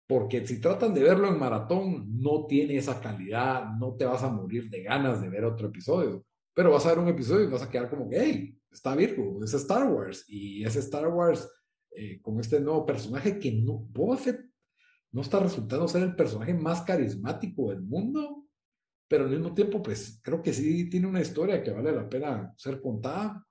[0.10, 4.32] porque si tratan de verlo en maratón, no tiene esa calidad, no te vas a
[4.32, 7.62] morir de ganas de ver otro episodio, pero vas a ver un episodio y vas
[7.62, 10.26] a quedar como hey, está Virgo, es Star Wars.
[10.28, 11.48] Y es Star Wars
[11.92, 14.42] eh, con este nuevo personaje que no, Boba Fett
[15.12, 18.48] no está resultando ser el personaje más carismático del mundo,
[19.08, 22.52] pero al mismo tiempo, pues creo que sí tiene una historia que vale la pena
[22.58, 23.46] ser contada.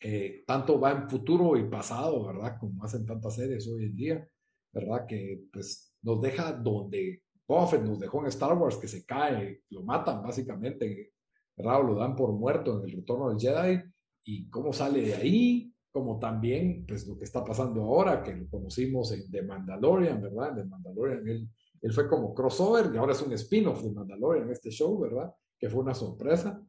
[0.00, 2.58] Eh, tanto va en futuro y pasado, ¿verdad?
[2.60, 4.28] Como hacen tantas series hoy en día,
[4.74, 5.06] ¿verdad?
[5.06, 9.62] Que pues nos deja donde Boba Fett nos dejó en Star Wars, que se cae,
[9.70, 11.12] lo matan básicamente,
[11.56, 11.84] ¿verdad?
[11.84, 13.82] Lo dan por muerto en el retorno del Jedi
[14.24, 18.48] y cómo sale de ahí, como también pues lo que está pasando ahora, que lo
[18.48, 20.52] conocimos en The Mandalorian, ¿verdad?
[20.52, 21.48] De Mandalorian, él,
[21.82, 25.32] él fue como crossover y ahora es un spin-off de Mandalorian, este show, ¿verdad?
[25.58, 26.60] Que fue una sorpresa.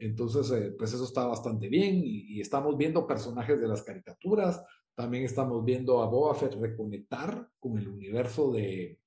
[0.00, 4.64] Entonces, eh, pues eso está bastante bien y, estamos viendo personajes de las caricaturas,
[5.00, 8.98] también estamos viendo a Boba Fett reconectar con el universo de,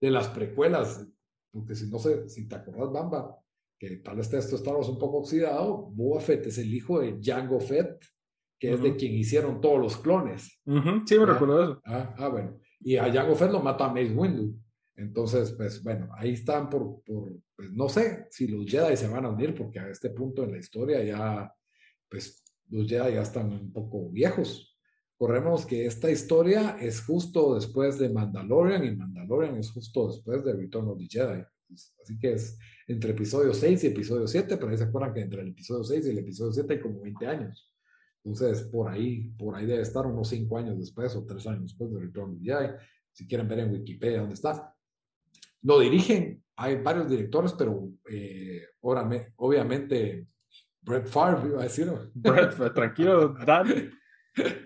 [0.00, 1.06] de las precuelas,
[1.50, 3.38] porque si no sé, si te acordás, Bamba,
[3.78, 7.60] que tal vez esto estamos un poco oxidado, Boba Fett es el hijo de Jango
[7.60, 8.04] Fett,
[8.58, 10.60] que es de quien hicieron todos los clones.
[11.06, 11.82] Sí, me recuerdo eso.
[11.84, 12.58] Ah, ah, bueno.
[12.80, 14.54] Y a Jango Fett lo mata a Mace Windu.
[14.96, 19.24] Entonces, pues bueno, ahí están por, por pues, no sé si los Jedi se van
[19.24, 21.52] a unir, porque a este punto en la historia ya,
[22.08, 24.73] pues los Jedi ya están un poco viejos.
[25.16, 30.54] Corremos que esta historia es justo después de Mandalorian y Mandalorian es justo después de
[30.54, 31.44] Return of the Jedi.
[32.02, 35.42] Así que es entre episodio 6 y episodio 7, pero ahí se acuerdan que entre
[35.42, 37.72] el episodio 6 y el episodio 7 hay como 20 años.
[38.24, 41.92] Entonces, por ahí, por ahí debe estar unos 5 años después o 3 años después
[41.92, 42.78] de Return of the
[43.12, 44.74] Si quieren ver en Wikipedia dónde está.
[45.62, 50.26] Lo dirigen, hay varios directores, pero eh, obviamente
[50.82, 51.90] Brett Favre, iba a decir.
[52.14, 53.92] Brett, tranquilo, Dan.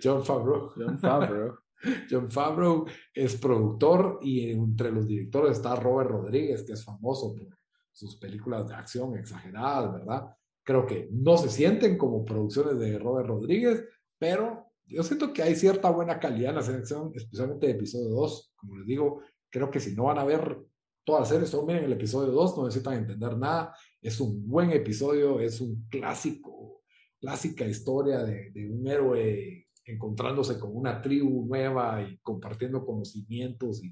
[0.03, 0.73] John Favreau.
[0.77, 1.59] John Favreau.
[2.11, 7.57] John Favreau es productor y entre los directores está Robert Rodríguez, que es famoso por
[7.93, 10.37] sus películas de acción exageradas, ¿verdad?
[10.65, 13.85] Creo que no se sienten como producciones de Robert Rodríguez,
[14.19, 18.53] pero yo siento que hay cierta buena calidad en la selección, especialmente de episodio 2.
[18.57, 20.59] Como les digo, creo que si no van a ver
[21.05, 23.75] toda la serie, solo miren el episodio 2, no necesitan entender nada.
[24.01, 26.78] Es un buen episodio, es un clásico,
[27.21, 33.89] clásica historia de, de un héroe encontrándose con una tribu nueva y compartiendo conocimientos y,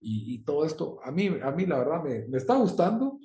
[0.00, 1.00] y, y, todo esto.
[1.02, 3.18] A mí, a mí la verdad me, me, está gustando.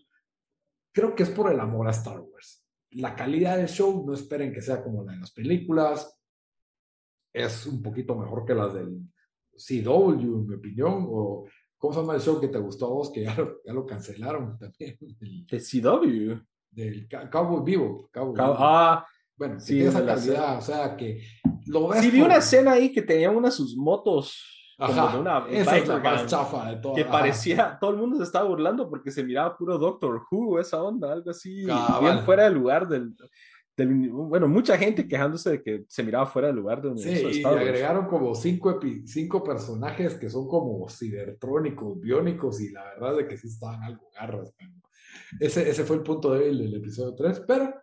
[0.92, 2.66] Creo que es por el amor a Star Wars.
[2.92, 6.20] La calidad del show, no esperen que sea como la de las películas.
[7.34, 9.00] Es un poquito mejor que las del
[9.52, 11.06] CW, en mi opinión.
[11.10, 11.46] O,
[11.78, 13.12] ¿Cómo se llama el show que te gustó a vos?
[13.12, 14.98] Que ya lo, ya lo cancelaron también.
[15.22, 16.44] El, ¿De CW?
[16.72, 18.10] Del Cowboy Vivo.
[18.12, 18.58] Cowboy Cow Vivo.
[18.60, 19.08] Ah,
[19.38, 21.22] bueno, sí, esa calidad, o sea, que
[21.68, 24.54] lo ves Sí, vi una escena ahí que tenía una de sus motos.
[24.80, 26.98] Ajá, de una esa es la más chafa de todas.
[26.98, 30.82] Que parecía, todo el mundo se estaba burlando porque se miraba puro Doctor Who, esa
[30.84, 32.02] onda, algo así, Cabal.
[32.02, 33.16] bien fuera del lugar del,
[33.76, 37.22] del, Bueno, mucha gente quejándose de que se miraba fuera del lugar del Sí, de
[37.24, 37.66] y Star Wars.
[37.66, 43.28] agregaron como cinco, cinco personajes que son como cibertrónicos, biónicos, y la verdad es de
[43.28, 44.54] que sí estaban algo garras.
[45.40, 47.74] Ese, ese fue el punto débil del episodio 3, pero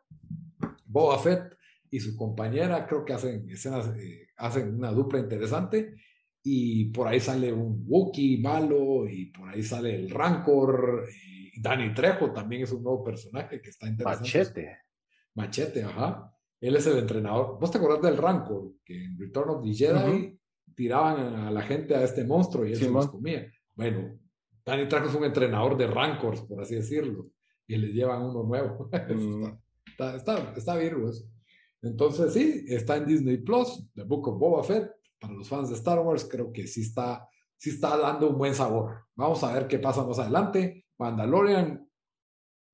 [0.95, 1.57] Boba Fett
[1.91, 5.97] y su compañera creo que hacen escenas, eh, hacen una dupla interesante,
[6.43, 11.93] y por ahí sale un Wookiee malo, y por ahí sale el Rancor, y Danny
[11.95, 14.23] Trejo también es un nuevo personaje que está interesante.
[14.23, 14.79] Machete.
[15.35, 16.33] Machete, ajá.
[16.61, 17.59] Él es el entrenador.
[17.61, 18.73] ¿Vos te acordás del Rancor?
[18.85, 20.39] Que en Return of the Jedi
[20.75, 23.51] tiraban a la gente a este monstruo y él Sí, se los comía.
[23.75, 24.19] Bueno,
[24.65, 27.31] Danny Trejo es un entrenador de Rancors, por así decirlo,
[27.67, 28.89] y les llevan uno nuevo.
[29.09, 29.65] Mm.
[29.95, 31.25] Está, está, está virgo eso.
[31.83, 34.91] Entonces, sí, está en Disney Plus, The Book of Boba Fett.
[35.21, 38.55] Para los fans de Star Wars, creo que sí está, sí está dando un buen
[38.55, 39.07] sabor.
[39.15, 40.87] Vamos a ver qué pasa más adelante.
[40.99, 41.89] Mandalorian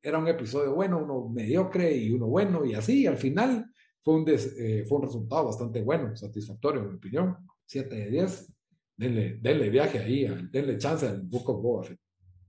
[0.02, 3.66] era un episodio bueno, uno mediocre y uno bueno, y así, al final
[4.02, 7.36] fue un, des- eh, fue un resultado bastante bueno, satisfactorio, en mi opinión.
[7.66, 8.52] 7 de 10.
[8.96, 12.00] Denle, denle viaje ahí, denle chance al Book of Boba Fett.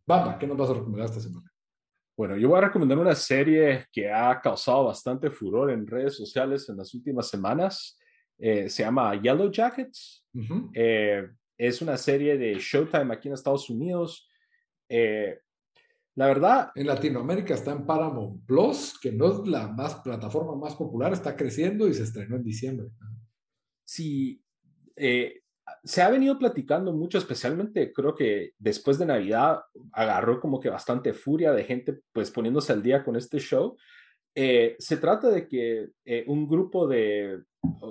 [0.06, 1.51] Bamba, ¿qué nos vas a recomendar esta semana?
[2.22, 6.70] Bueno, yo voy a recomendar una serie que ha causado bastante furor en redes sociales
[6.70, 7.98] en las últimas semanas.
[8.38, 10.24] Eh, se llama Yellow Jackets.
[10.32, 10.70] Ujú.
[10.72, 14.30] Eh, es una serie de Showtime aquí en Estados Unidos.
[14.88, 15.40] Eh,
[16.14, 20.76] la verdad, En Latinoamérica está en Paramount Plus, que no es la más plataforma más
[20.76, 22.88] popular, está creciendo y se estrenó en diciembre.
[23.84, 24.44] si
[24.96, 25.41] eh,
[25.84, 31.14] se ha venido platicando mucho, especialmente creo que después de Navidad agarró como que bastante
[31.14, 33.78] furia de gente pues poniéndose al día con este show.
[34.34, 37.42] Eh, se trata de que eh, un grupo de,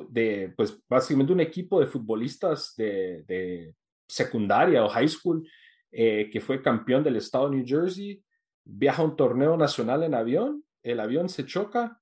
[0.08, 3.74] de, pues básicamente un equipo de futbolistas de,
[4.08, 5.48] secundaria o high school
[5.92, 8.22] eh, que fue campeón del estado de New Jersey,
[8.64, 11.99] viaja a un torneo nacional en avión, el avión se choca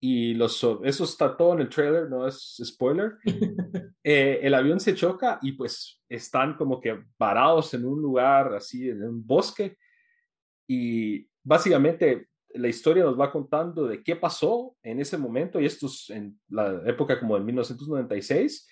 [0.00, 3.16] y los, eso está todo en el trailer, no es spoiler.
[4.10, 8.88] Eh, el avión se choca y pues están como que varados en un lugar así,
[8.88, 9.76] en un bosque.
[10.66, 15.88] Y básicamente la historia nos va contando de qué pasó en ese momento, y esto
[15.88, 18.66] es en la época como de 1996,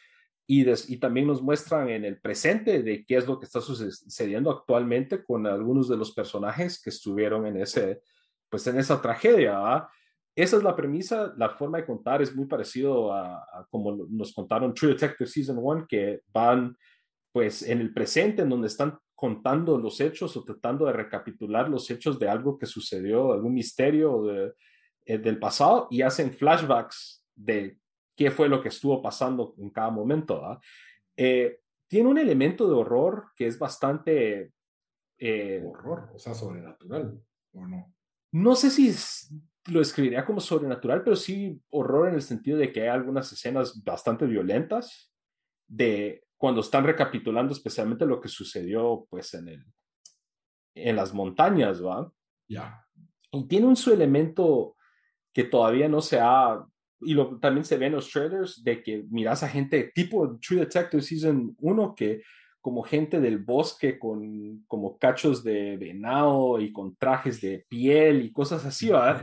[0.46, 3.60] y, des, y también nos muestran en el presente de qué es lo que está
[3.60, 8.00] sucediendo actualmente con algunos de los personajes que estuvieron en, ese,
[8.48, 9.58] pues en esa tragedia.
[9.58, 9.88] ¿verdad?
[10.36, 14.34] Esa es la premisa, la forma de contar es muy parecido a, a como nos
[14.34, 16.76] contaron True Detective Season 1, que van
[17.32, 21.90] pues en el presente, en donde están contando los hechos o tratando de recapitular los
[21.90, 24.52] hechos de algo que sucedió, algún misterio de,
[25.06, 27.78] eh, del pasado, y hacen flashbacks de
[28.14, 30.40] qué fue lo que estuvo pasando en cada momento.
[30.40, 30.58] ¿verdad?
[31.16, 34.52] Eh, tiene un elemento de horror que es bastante...
[35.18, 37.18] Eh, Horror, o sea, sobrenatural,
[37.52, 37.94] ¿o no?
[38.32, 39.32] no sé si es,
[39.68, 43.82] lo escribiría como sobrenatural, pero sí horror en el sentido de que hay algunas escenas
[43.82, 45.12] bastante violentas
[45.66, 49.64] de cuando están recapitulando especialmente lo que sucedió pues en el
[50.74, 52.12] en las montañas, ¿va?
[52.48, 52.86] Ya.
[53.32, 54.76] Y tiene un su elemento
[55.32, 56.64] que todavía no se ha
[57.00, 60.60] y lo, también se ve en los trailers de que miras a gente tipo True
[60.60, 62.22] Detective Season 1 que
[62.60, 68.32] como gente del bosque con como cachos de venado y con trajes de piel y
[68.32, 69.22] cosas así, ¿verdad?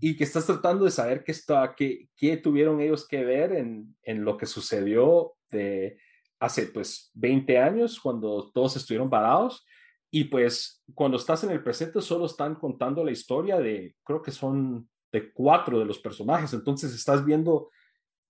[0.00, 3.96] Y que estás tratando de saber qué, está, qué, qué tuvieron ellos que ver en,
[4.02, 5.98] en lo que sucedió de
[6.38, 9.66] hace pues 20 años cuando todos estuvieron parados.
[10.10, 14.30] Y pues cuando estás en el presente solo están contando la historia de, creo que
[14.32, 16.52] son de cuatro de los personajes.
[16.52, 17.70] Entonces estás viendo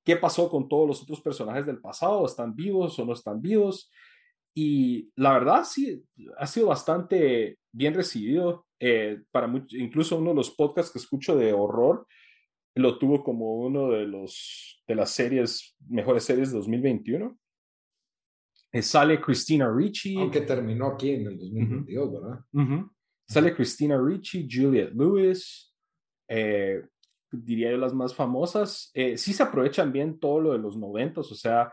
[0.04, 3.90] qué pasó con todos los otros personajes del pasado, están vivos o no están vivos.
[4.54, 6.02] Y la verdad sí,
[6.38, 8.65] ha sido bastante bien recibido.
[8.78, 12.06] Eh, para incluso uno de los podcasts que escucho de horror
[12.74, 17.38] lo tuvo como uno de los de las series mejores series de 2021.
[18.72, 20.16] Eh, sale Christina Ricci.
[20.16, 22.44] Aunque terminó aquí en el 2022, ¿verdad?
[23.28, 25.74] Sale Christina Ricci, Juliette Lewis,
[26.28, 26.82] eh,
[27.30, 28.90] diría yo las más famosas.
[28.94, 31.72] Eh, sí se aprovechan bien todo lo de los noventos, o sea,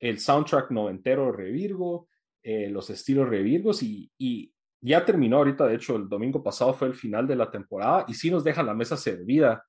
[0.00, 2.08] el soundtrack noventero Revirgo,
[2.42, 4.53] eh, los estilos Revirgos y, y,
[4.90, 8.14] ya terminó ahorita, de hecho, el domingo pasado fue el final de la temporada y
[8.14, 9.64] sí nos deja la mesa servida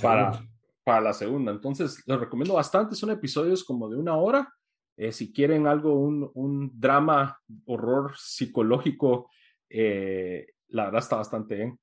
[0.00, 0.42] para,
[0.84, 1.52] para la segunda.
[1.52, 4.52] Entonces, los recomiendo bastante, son episodios como de una hora.
[4.96, 9.30] Eh, si quieren algo, un, un drama, horror psicológico,
[9.68, 11.78] la verdad está bastante bien.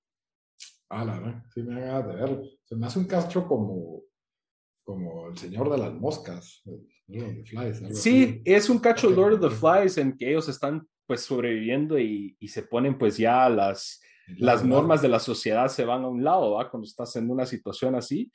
[0.89, 2.43] Ah, la verdad, sí me hagas de verlo.
[2.63, 4.01] Se me hace un castro como,
[4.83, 6.63] como el señor de las moscas,
[7.07, 7.99] Lord of the Flies.
[7.99, 12.37] Sí, es un cacho Lord of the Flies en que ellos están pues sobreviviendo y,
[12.39, 13.99] y se ponen pues ya las,
[14.37, 16.69] las normas de la sociedad se van a un lado, ¿va?
[16.69, 18.31] Cuando estás en una situación así.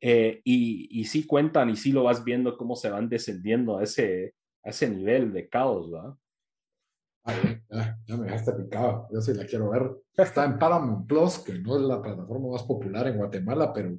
[0.00, 3.82] Eh, y, y sí cuentan y sí lo vas viendo cómo se van descendiendo a
[3.82, 6.16] ese, a ese nivel de caos, ¿va?
[7.24, 9.08] Ay, ya, ya, me dejaste picado.
[9.12, 9.90] Yo sí la quiero ver.
[10.16, 13.98] Está en Paramount Plus, que no es la plataforma más popular en Guatemala, pero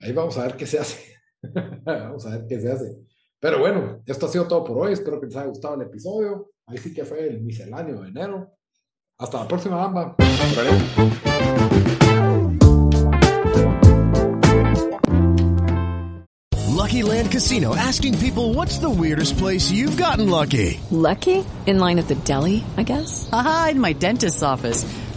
[0.00, 1.16] ahí vamos a ver qué se hace.
[1.82, 2.94] vamos a ver qué se hace.
[3.40, 4.92] Pero bueno, esto ha sido todo por hoy.
[4.92, 6.50] Espero que les haya gustado el episodio.
[6.68, 8.52] Ahí sí que fue el misceláneo de enero.
[9.18, 10.16] Hasta la próxima, Bamba.
[16.66, 20.78] Lucky Land Casino asking people what's the weirdest place you've gotten lucky?
[20.90, 21.42] Lucky?
[21.66, 23.28] In line at the deli, I guess?
[23.32, 24.84] Aha, in my dentist's office.